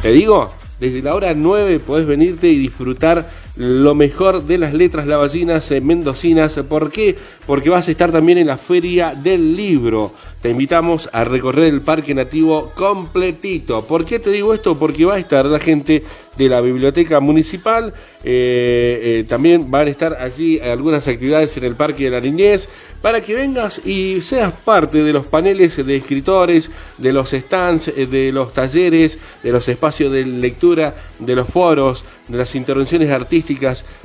te 0.00 0.10
digo, 0.10 0.54
desde 0.80 1.02
la 1.02 1.14
hora 1.14 1.34
9 1.34 1.80
podés 1.80 2.06
venirte 2.06 2.48
y 2.48 2.58
disfrutar 2.58 3.28
lo 3.56 3.94
mejor 3.94 4.44
de 4.44 4.58
las 4.58 4.74
letras 4.74 5.06
lavallinas 5.06 5.70
eh, 5.70 5.80
mendocinas. 5.80 6.58
¿Por 6.68 6.90
qué? 6.90 7.16
Porque 7.46 7.70
vas 7.70 7.88
a 7.88 7.90
estar 7.90 8.10
también 8.10 8.38
en 8.38 8.48
la 8.48 8.56
Feria 8.56 9.14
del 9.14 9.56
Libro. 9.56 10.12
Te 10.44 10.50
invitamos 10.50 11.08
a 11.12 11.24
recorrer 11.24 11.72
el 11.72 11.80
Parque 11.80 12.14
Nativo 12.14 12.72
completito. 12.74 13.86
¿Por 13.86 14.04
qué 14.04 14.18
te 14.18 14.28
digo 14.30 14.52
esto? 14.52 14.78
Porque 14.78 15.06
va 15.06 15.14
a 15.14 15.18
estar 15.18 15.46
la 15.46 15.58
gente 15.58 16.04
de 16.36 16.48
la 16.50 16.60
Biblioteca 16.60 17.18
Municipal. 17.20 17.94
eh, 18.26 19.20
eh, 19.20 19.24
también 19.28 19.70
van 19.70 19.86
a 19.86 19.90
estar 19.90 20.14
allí 20.14 20.58
algunas 20.58 21.06
actividades 21.08 21.56
en 21.58 21.64
el 21.64 21.76
Parque 21.76 22.04
de 22.04 22.10
la 22.10 22.20
Niñez 22.20 22.70
para 23.02 23.20
que 23.22 23.34
vengas 23.34 23.82
y 23.84 24.22
seas 24.22 24.52
parte 24.52 25.02
de 25.02 25.12
los 25.12 25.26
paneles 25.26 25.84
de 25.84 25.96
escritores, 25.96 26.70
de 26.96 27.12
los 27.12 27.32
stands, 27.32 27.88
eh, 27.88 28.06
de 28.06 28.32
los 28.32 28.54
talleres, 28.54 29.18
de 29.42 29.52
los 29.52 29.68
espacios 29.68 30.10
de 30.10 30.24
lectura, 30.24 30.94
de 31.18 31.36
los 31.36 31.48
foros, 31.48 32.04
de 32.28 32.38
las 32.38 32.54
intervenciones 32.54 33.10
artísticas, 33.10 33.43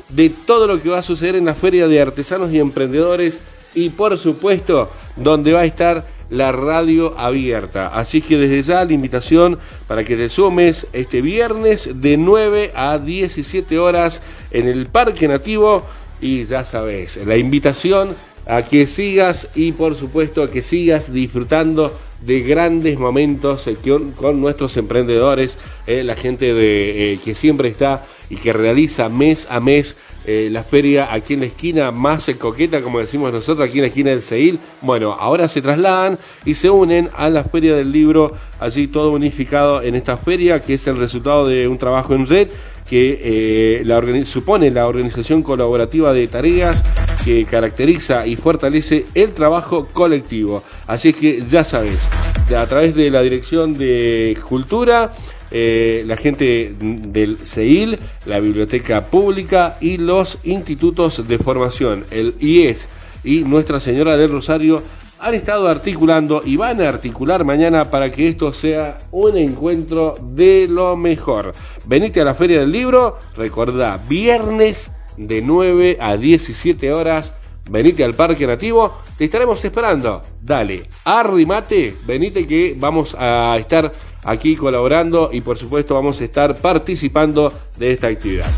de 0.10 0.30
todo 0.30 0.68
lo 0.68 0.82
que 0.82 0.90
va 0.90 1.00
a 1.00 1.04
suceder 1.04 1.36
en 1.36 1.46
la 1.46 1.56
Feria 1.56 1.88
de 1.88 2.02
Artesanos 2.02 2.52
y 2.52 2.60
Emprendedores 2.60 3.40
y 3.74 3.90
por 3.90 4.18
supuesto 4.18 4.90
donde 5.16 5.54
va 5.54 5.62
a 5.62 5.66
estar 5.66 6.06
la 6.30 6.52
radio 6.52 7.18
abierta. 7.18 7.88
Así 7.88 8.22
que 8.22 8.38
desde 8.38 8.62
ya 8.62 8.86
la 8.86 8.94
invitación 8.94 9.58
para 9.88 10.04
que 10.04 10.16
te 10.16 10.30
sumes 10.30 10.88
este 10.94 11.22
viernes 11.22 11.90
de 11.96 12.18
9 12.18 12.72
a 12.76 12.98
17 12.98 13.80
horas 13.80 14.22
en 14.52 14.68
el 14.68 14.88
Parque 14.88 15.28
Nativo 15.28 15.84
y 16.22 16.44
ya 16.46 16.66
sabes, 16.66 17.18
la 17.26 17.38
invitación 17.38 18.16
a 18.46 18.64
que 18.64 18.88
sigas 18.88 19.50
y 19.56 19.72
por 19.72 19.96
supuesto 19.96 20.44
a 20.44 20.50
que 20.50 20.62
sigas 20.62 21.14
disfrutando 21.14 21.96
de 22.26 22.42
grandes 22.42 22.98
momentos 23.00 23.68
eh, 23.68 23.78
con, 24.16 24.42
nuestros 24.42 24.76
emprendedores, 24.78 25.58
eh, 25.88 26.04
la 26.04 26.16
gente 26.16 26.54
de, 26.54 27.14
eh, 27.14 27.20
que 27.24 27.36
siempre 27.36 27.70
está 27.70 28.06
y 28.30 28.36
que 28.36 28.54
realiza 28.54 29.10
mes 29.10 29.48
a 29.50 29.60
mes 29.60 29.98
eh, 30.26 30.50
la 30.52 30.64
feria 30.64 31.12
aquí 31.12 31.34
en 31.34 31.40
la 31.42 31.46
esquina 31.48 31.92
más 31.92 32.30
coqueta, 32.38 32.82
como 32.82 33.00
decimos 33.00 33.34
nosotros, 33.34 33.68
aquí 33.68 33.80
en 33.80 33.84
la 33.84 33.88
esquina 33.88 34.12
del 34.12 34.22
Seil. 34.22 34.60
Bueno, 34.82 35.14
ahora 35.14 35.48
se 35.48 35.62
trasladan 35.62 36.18
y 36.46 36.54
se 36.54 36.70
unen 36.70 37.10
a 37.16 37.30
la 37.30 37.44
feria 37.44 37.76
del 37.76 37.92
libro, 37.92 38.32
allí 38.60 38.88
todo 38.88 39.12
unificado 39.12 39.82
en 39.82 39.96
esta 39.96 40.18
feria, 40.18 40.62
que 40.62 40.76
es 40.76 40.88
el 40.88 40.98
resultado 40.98 41.48
de 41.48 41.68
un 41.68 41.78
trabajo 41.78 42.14
en 42.14 42.28
red 42.28 42.50
que 42.90 43.82
eh, 43.84 44.26
supone 44.26 44.72
la 44.72 44.88
organización 44.88 45.44
colaborativa 45.44 46.12
de 46.12 46.28
tareas 46.28 46.84
que 47.24 47.46
caracteriza 47.46 48.26
y 48.26 48.36
fortalece 48.36 49.06
el 49.14 49.34
trabajo 49.34 49.88
colectivo. 49.94 50.64
Así 50.88 51.14
que 51.14 51.44
ya 51.48 51.64
sabes, 51.64 52.10
a 52.58 52.66
través 52.66 52.96
de 52.96 53.12
la 53.12 53.22
Dirección 53.22 53.78
de 53.78 54.36
Cultura, 54.48 55.14
eh, 55.52 56.04
la 56.06 56.18
gente 56.18 56.76
del 56.80 57.38
CEIL, 57.44 58.00
la 58.26 58.40
Biblioteca 58.40 59.08
Pública 59.08 59.78
y 59.82 59.98
los 59.98 60.40
institutos 60.44 61.28
de 61.28 61.38
formación, 61.38 62.06
el 62.12 62.36
IES 62.40 62.88
y 63.24 63.40
Nuestra 63.42 63.80
Señora 63.80 64.18
del 64.18 64.32
Rosario, 64.32 64.84
han 65.20 65.34
estado 65.34 65.68
articulando 65.68 66.42
y 66.46 66.56
van 66.56 66.82
a 66.82 66.88
articular 66.88 67.44
mañana 67.44 67.92
para 67.92 68.10
que 68.10 68.28
esto 68.28 68.54
sea 68.54 69.00
un 69.12 69.38
encuentro 69.38 70.16
de 70.22 70.68
lo 70.70 70.96
mejor. 70.96 71.54
Venite 71.86 72.22
a 72.22 72.26
la 72.26 72.36
Feria 72.36 72.60
del 72.60 72.72
Libro, 72.72 73.18
recordá, 73.36 74.02
viernes 74.08 74.92
de 75.18 75.42
9 75.42 75.98
a 76.00 76.16
17 76.16 76.94
horas. 76.94 77.34
Venite 77.70 78.04
al 78.04 78.16
Parque 78.16 78.48
Nativo, 78.48 79.00
te 79.18 79.26
estaremos 79.26 79.64
esperando. 79.64 80.24
Dale, 80.42 80.84
arrimate, 81.06 81.96
venite 82.06 82.48
que 82.48 82.76
vamos 82.78 83.16
a 83.18 83.56
estar 83.60 83.94
aquí 84.24 84.56
colaborando 84.56 85.30
y 85.32 85.42
por 85.42 85.58
supuesto 85.58 85.94
vamos 85.94 86.20
a 86.20 86.26
estar 86.26 86.56
participando 86.56 87.54
de 87.78 87.94
esta 87.94 88.08
actividad. 88.08 88.50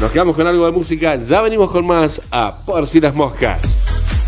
Nos 0.00 0.10
quedamos 0.10 0.34
con 0.34 0.46
algo 0.46 0.66
de 0.66 0.72
música, 0.72 1.16
ya 1.16 1.40
venimos 1.40 1.70
con 1.70 1.86
más 1.86 2.20
a 2.30 2.64
Por 2.66 2.86
si 2.86 3.00
las 3.00 3.14
moscas. 3.14 4.25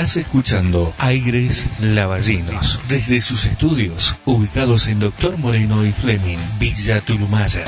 Estás 0.00 0.16
escuchando 0.16 0.94
Aires 0.96 1.66
Lavallinos 1.82 2.80
desde 2.88 3.20
sus 3.20 3.44
estudios 3.44 4.16
ubicados 4.24 4.86
en 4.86 4.98
Doctor 4.98 5.36
Moreno 5.36 5.84
y 5.84 5.92
Fleming, 5.92 6.38
Villa 6.58 7.02
Turumaya. 7.02 7.62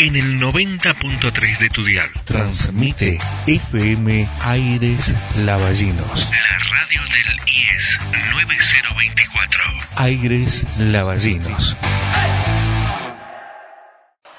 En 0.00 0.16
el 0.16 0.40
90.3 0.40 1.58
de 1.60 1.68
tu 1.68 1.84
dial. 1.84 2.08
Transmite 2.24 3.20
FM 3.46 4.28
Aires 4.40 5.14
Lavallinos. 5.36 6.28
La 6.28 6.58
radio 6.58 7.02
del 7.14 7.36
IES 7.46 7.98
9024. 8.32 9.62
Aires 9.94 10.66
Lavallinos. 10.80 11.76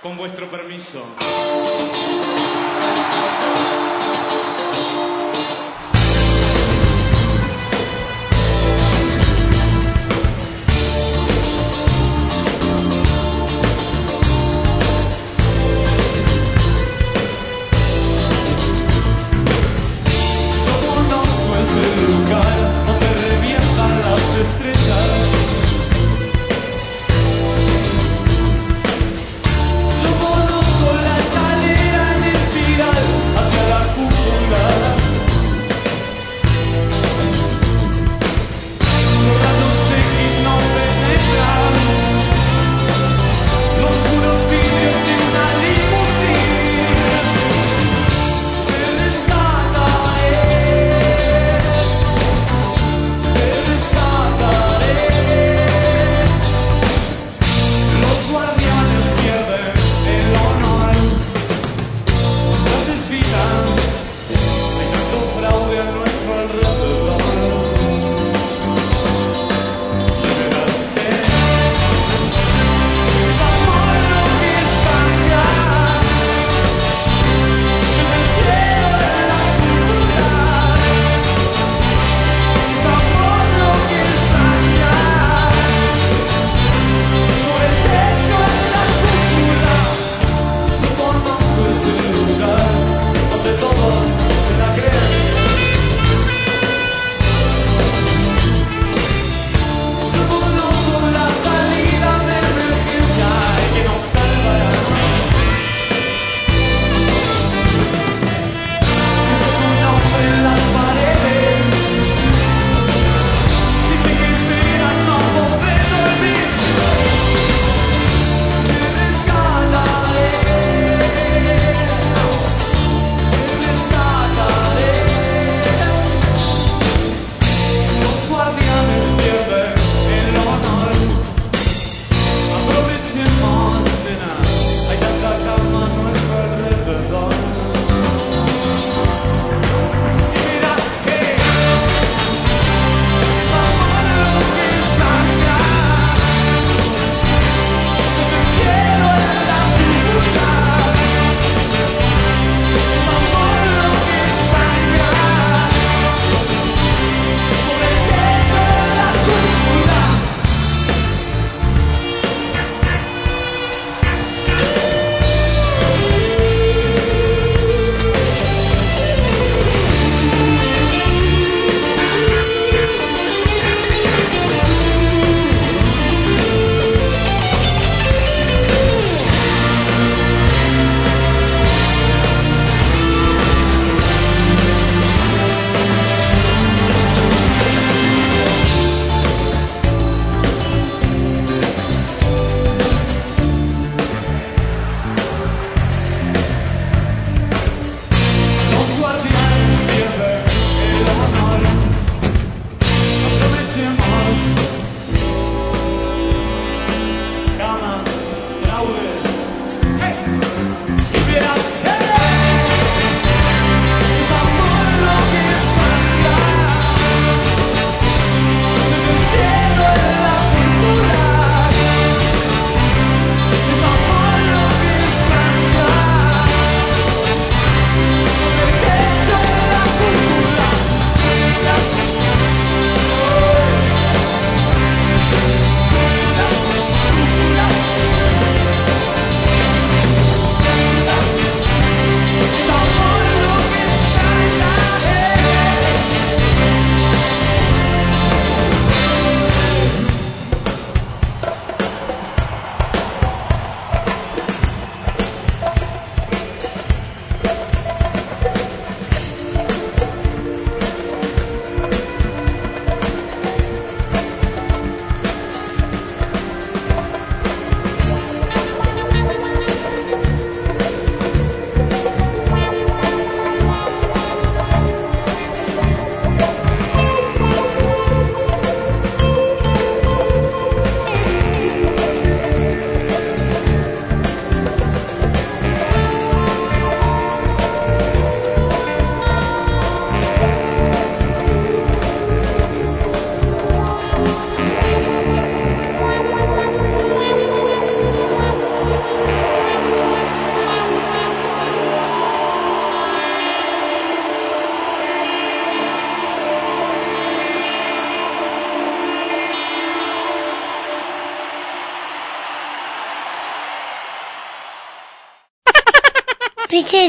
Con 0.02 0.18
vuestro 0.18 0.52
permiso. 0.52 1.16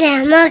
Viste 0.00 0.24
la. 0.24 0.50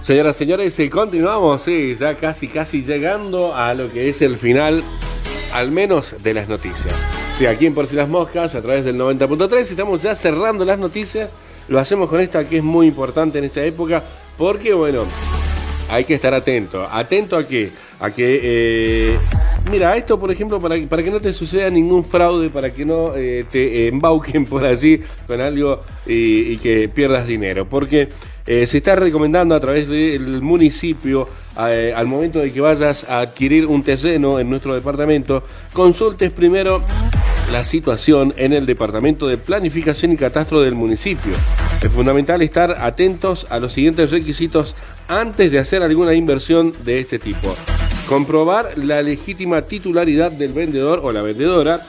Señoras 0.00 0.36
señores, 0.36 0.80
continuamos, 0.90 1.62
sí, 1.62 1.96
ya 1.98 2.14
casi, 2.14 2.46
casi 2.46 2.82
llegando 2.82 3.54
a 3.54 3.74
lo 3.74 3.90
que 3.90 4.10
es 4.10 4.22
el 4.22 4.36
final, 4.36 4.84
al 5.52 5.72
menos 5.72 6.22
de 6.22 6.34
las 6.34 6.46
noticias. 6.46 6.94
Sí, 7.38 7.46
aquí 7.46 7.66
en 7.66 7.74
Por 7.74 7.88
si 7.88 7.96
las 7.96 8.08
Moscas, 8.08 8.54
a 8.54 8.62
través 8.62 8.84
del 8.84 8.96
90.3, 8.96 9.58
estamos 9.58 10.02
ya 10.02 10.14
cerrando 10.14 10.64
las 10.64 10.78
noticias. 10.78 11.30
Lo 11.66 11.80
hacemos 11.80 12.08
con 12.08 12.20
esta 12.20 12.48
que 12.48 12.58
es 12.58 12.62
muy 12.62 12.86
importante 12.86 13.38
en 13.38 13.44
esta 13.44 13.64
época, 13.64 14.04
porque, 14.38 14.72
bueno, 14.72 15.04
hay 15.88 16.04
que 16.04 16.14
estar 16.14 16.32
atento. 16.32 16.86
¿Atento 16.88 17.36
a 17.36 17.44
qué? 17.44 17.72
A 17.98 18.10
que, 18.10 18.40
eh, 18.42 19.18
mira, 19.70 19.96
esto, 19.96 20.18
por 20.18 20.30
ejemplo, 20.30 20.60
para, 20.60 20.76
para 20.88 21.02
que 21.02 21.10
no 21.10 21.20
te 21.20 21.32
suceda 21.32 21.70
ningún 21.70 22.04
fraude, 22.04 22.50
para 22.50 22.72
que 22.72 22.84
no 22.84 23.14
eh, 23.16 23.44
te 23.50 23.88
embauquen 23.88 24.46
por 24.46 24.64
allí 24.64 25.00
con 25.26 25.40
algo 25.40 25.82
y, 26.06 26.56
que 26.58 26.88
pierdas 26.88 27.26
dinero. 27.26 27.68
Porque 27.68 28.08
eh, 28.46 28.66
se 28.66 28.78
está 28.78 28.96
recomendando 28.96 29.54
a 29.54 29.60
través 29.60 29.88
del 29.88 30.42
municipio, 30.42 31.28
eh, 31.68 31.92
al 31.94 32.06
momento 32.06 32.38
de 32.38 32.52
que 32.52 32.60
vayas 32.60 33.04
a 33.08 33.20
adquirir 33.20 33.66
un 33.66 33.82
terreno 33.82 34.38
en 34.38 34.48
nuestro 34.50 34.74
departamento, 34.74 35.42
consultes 35.72 36.30
primero 36.30 36.82
la 37.52 37.64
situación 37.64 38.32
en 38.36 38.52
el 38.52 38.66
departamento 38.66 39.28
de 39.28 39.38
planificación 39.38 40.12
y 40.12 40.16
catastro 40.16 40.62
del 40.62 40.74
municipio. 40.74 41.32
Es 41.82 41.92
fundamental 41.92 42.40
estar 42.42 42.76
atentos 42.80 43.46
a 43.50 43.58
los 43.58 43.72
siguientes 43.72 44.10
requisitos 44.10 44.74
antes 45.08 45.52
de 45.52 45.58
hacer 45.58 45.82
alguna 45.82 46.14
inversión 46.14 46.72
de 46.84 47.00
este 47.00 47.18
tipo. 47.18 47.54
Comprobar 48.08 48.76
la 48.76 49.02
legítima 49.02 49.62
titularidad 49.62 50.30
del 50.30 50.52
vendedor 50.52 51.00
o 51.02 51.10
la 51.10 51.22
vendedora, 51.22 51.80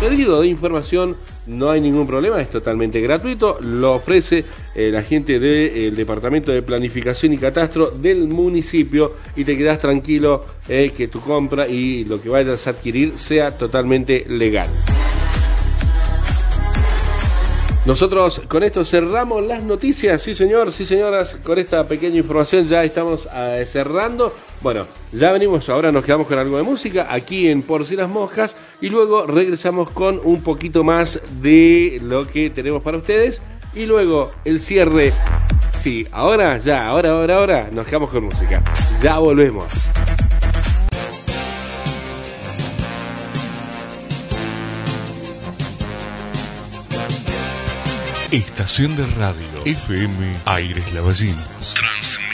pedido 0.00 0.40
de 0.40 0.48
información 0.48 1.16
no 1.46 1.70
hay 1.70 1.80
ningún 1.80 2.06
problema, 2.06 2.40
es 2.40 2.50
totalmente 2.50 3.00
gratuito, 3.00 3.58
lo 3.60 3.94
ofrece 3.94 4.44
eh, 4.74 4.90
la 4.90 5.02
gente 5.02 5.38
del 5.38 5.94
Departamento 5.94 6.50
de 6.50 6.62
Planificación 6.62 7.32
y 7.32 7.38
Catastro 7.38 7.90
del 7.90 8.26
municipio 8.28 9.14
y 9.36 9.44
te 9.44 9.56
quedas 9.56 9.78
tranquilo 9.78 10.44
eh, 10.68 10.92
que 10.94 11.08
tu 11.08 11.20
compra 11.20 11.68
y 11.68 12.04
lo 12.04 12.20
que 12.20 12.28
vayas 12.28 12.66
a 12.66 12.70
adquirir 12.70 13.18
sea 13.18 13.56
totalmente 13.56 14.26
legal. 14.28 14.68
Nosotros 17.86 18.42
con 18.48 18.64
esto 18.64 18.84
cerramos 18.84 19.46
las 19.46 19.62
noticias, 19.62 20.20
sí 20.20 20.34
señor, 20.34 20.72
sí 20.72 20.84
señoras, 20.84 21.38
con 21.44 21.56
esta 21.56 21.86
pequeña 21.86 22.16
información 22.16 22.66
ya 22.66 22.82
estamos 22.82 23.28
eh, 23.32 23.64
cerrando. 23.64 24.34
Bueno, 24.60 24.86
ya 25.12 25.32
venimos, 25.32 25.68
ahora 25.68 25.92
nos 25.92 26.04
quedamos 26.04 26.26
con 26.26 26.38
algo 26.38 26.56
de 26.56 26.62
música 26.62 27.06
aquí 27.10 27.48
en 27.48 27.62
Por 27.62 27.84
si 27.86 27.94
las 27.94 28.08
Moscas 28.08 28.56
y 28.80 28.88
luego 28.88 29.26
regresamos 29.26 29.90
con 29.90 30.20
un 30.24 30.42
poquito 30.42 30.82
más 30.82 31.20
de 31.40 32.00
lo 32.02 32.26
que 32.26 32.50
tenemos 32.50 32.82
para 32.82 32.98
ustedes 32.98 33.42
y 33.74 33.86
luego 33.86 34.32
el 34.44 34.58
cierre. 34.58 35.12
Sí, 35.76 36.06
ahora, 36.10 36.58
ya, 36.58 36.88
ahora, 36.88 37.10
ahora, 37.10 37.36
ahora, 37.36 37.68
nos 37.70 37.86
quedamos 37.86 38.10
con 38.10 38.24
música. 38.24 38.62
Ya 39.02 39.18
volvemos. 39.18 39.90
Estación 48.32 48.96
de 48.96 49.06
radio 49.18 49.64
FM 49.64 50.32
Aires 50.46 50.92
Lavallinos. 50.92 51.74
Transmitiendo 51.74 52.25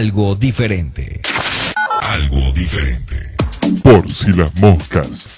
Algo 0.00 0.34
diferente. 0.34 1.20
Algo 2.00 2.52
diferente. 2.54 3.34
Por 3.82 4.10
si 4.10 4.32
las 4.32 4.54
moscas. 4.54 5.29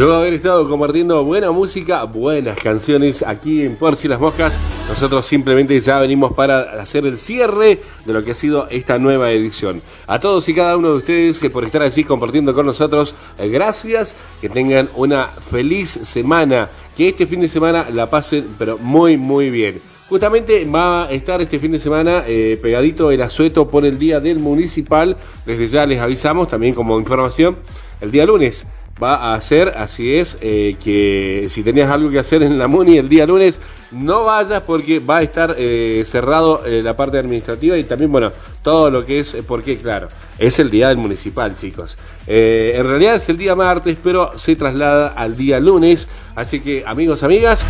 Luego 0.00 0.14
de 0.14 0.20
haber 0.20 0.32
estado 0.32 0.66
compartiendo 0.66 1.22
buena 1.24 1.50
música, 1.50 2.04
buenas 2.04 2.58
canciones 2.58 3.22
aquí 3.22 3.60
en 3.60 3.76
Por 3.76 3.96
si 3.96 4.08
las 4.08 4.18
Moscas, 4.18 4.58
nosotros 4.88 5.26
simplemente 5.26 5.78
ya 5.78 6.00
venimos 6.00 6.32
para 6.32 6.80
hacer 6.80 7.04
el 7.04 7.18
cierre 7.18 7.78
de 8.06 8.12
lo 8.14 8.24
que 8.24 8.30
ha 8.30 8.34
sido 8.34 8.66
esta 8.70 8.98
nueva 8.98 9.30
edición. 9.30 9.82
A 10.06 10.18
todos 10.18 10.48
y 10.48 10.54
cada 10.54 10.78
uno 10.78 10.88
de 10.88 10.94
ustedes 10.94 11.38
que 11.38 11.50
por 11.50 11.64
estar 11.64 11.82
así 11.82 12.02
compartiendo 12.02 12.54
con 12.54 12.64
nosotros, 12.64 13.14
eh, 13.36 13.50
gracias, 13.50 14.16
que 14.40 14.48
tengan 14.48 14.88
una 14.94 15.26
feliz 15.26 15.90
semana, 15.90 16.70
que 16.96 17.10
este 17.10 17.26
fin 17.26 17.42
de 17.42 17.48
semana 17.48 17.90
la 17.92 18.08
pasen 18.08 18.54
pero 18.58 18.78
muy 18.78 19.18
muy 19.18 19.50
bien. 19.50 19.78
Justamente 20.08 20.64
va 20.64 21.04
a 21.04 21.10
estar 21.10 21.42
este 21.42 21.58
fin 21.58 21.72
de 21.72 21.78
semana 21.78 22.24
eh, 22.26 22.58
pegadito 22.62 23.10
el 23.10 23.20
asueto 23.20 23.68
por 23.68 23.84
el 23.84 23.98
día 23.98 24.18
del 24.18 24.38
municipal. 24.38 25.18
Desde 25.44 25.68
ya 25.68 25.84
les 25.84 26.00
avisamos 26.00 26.48
también 26.48 26.72
como 26.72 26.98
información. 26.98 27.58
El 28.00 28.10
día 28.10 28.24
lunes 28.24 28.66
va 29.02 29.34
a 29.34 29.40
ser, 29.40 29.68
así 29.76 30.14
es, 30.14 30.36
eh, 30.40 30.76
que 30.82 31.46
si 31.48 31.62
tenías 31.62 31.90
algo 31.90 32.10
que 32.10 32.18
hacer 32.18 32.42
en 32.42 32.58
la 32.58 32.68
MUNI 32.68 32.98
el 32.98 33.08
día 33.08 33.26
lunes, 33.26 33.60
no 33.92 34.24
vayas 34.24 34.62
porque 34.62 34.98
va 34.98 35.18
a 35.18 35.22
estar 35.22 35.54
eh, 35.58 36.02
cerrado 36.06 36.64
eh, 36.66 36.82
la 36.82 36.96
parte 36.96 37.18
administrativa 37.18 37.76
y 37.76 37.84
también, 37.84 38.12
bueno, 38.12 38.32
todo 38.62 38.90
lo 38.90 39.04
que 39.04 39.20
es, 39.20 39.36
porque 39.46 39.78
claro, 39.78 40.08
es 40.38 40.58
el 40.58 40.70
día 40.70 40.88
del 40.88 40.98
municipal, 40.98 41.56
chicos. 41.56 41.96
En 42.26 42.86
realidad 42.86 43.16
es 43.16 43.28
el 43.28 43.38
día 43.38 43.56
martes, 43.56 43.96
pero 44.02 44.38
se 44.38 44.54
traslada 44.54 45.08
al 45.08 45.36
día 45.36 45.58
lunes, 45.58 46.06
así 46.36 46.60
que 46.60 46.84
amigos, 46.86 47.24
amigas, 47.24 47.64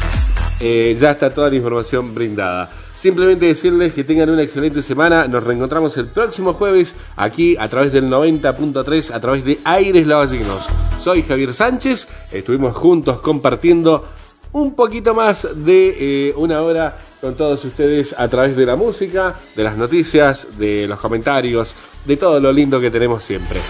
ya 0.61 1.13
está 1.13 1.33
toda 1.33 1.49
la 1.49 1.57
información 1.57 2.15
brindada. 2.15 2.71
Simplemente 3.01 3.47
decirles 3.47 3.95
que 3.95 4.05
tengan 4.05 4.29
una 4.29 4.43
excelente 4.43 4.83
semana. 4.83 5.27
Nos 5.27 5.43
reencontramos 5.43 5.97
el 5.97 6.09
próximo 6.09 6.53
jueves 6.53 6.95
aquí 7.17 7.57
a 7.59 7.67
través 7.67 7.95
del 7.95 8.11
90.3, 8.11 9.15
a 9.15 9.19
través 9.19 9.43
de 9.43 9.59
Aires 9.65 10.07
Lavallinos. 10.07 10.69
Soy 10.99 11.23
Javier 11.23 11.55
Sánchez. 11.55 12.09
Estuvimos 12.31 12.77
juntos 12.77 13.21
compartiendo 13.21 14.05
un 14.53 14.75
poquito 14.75 15.15
más 15.15 15.49
de 15.57 16.29
eh, 16.29 16.35
una 16.37 16.61
hora 16.61 16.95
con 17.23 17.35
todos 17.37 17.65
ustedes 17.65 18.15
a 18.19 18.29
través 18.29 18.55
de 18.55 18.67
la 18.67 18.77
música, 18.77 19.35
de 19.57 19.65
las 19.65 19.79
noticias, 19.79 20.59
de 20.59 20.87
los 20.87 21.01
comentarios, 21.01 21.75
de 22.05 22.19
todo 22.19 22.39
lo 22.39 22.53
lindo 22.53 22.83
que 22.83 22.91
tenemos 22.91 23.25
siempre. 23.25 23.61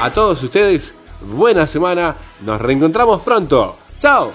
A 0.00 0.12
todos 0.12 0.40
ustedes, 0.44 0.94
buena 1.22 1.66
semana. 1.66 2.14
Nos 2.44 2.60
reencontramos 2.60 3.20
pronto. 3.22 3.74
¡Chao! 3.98 4.30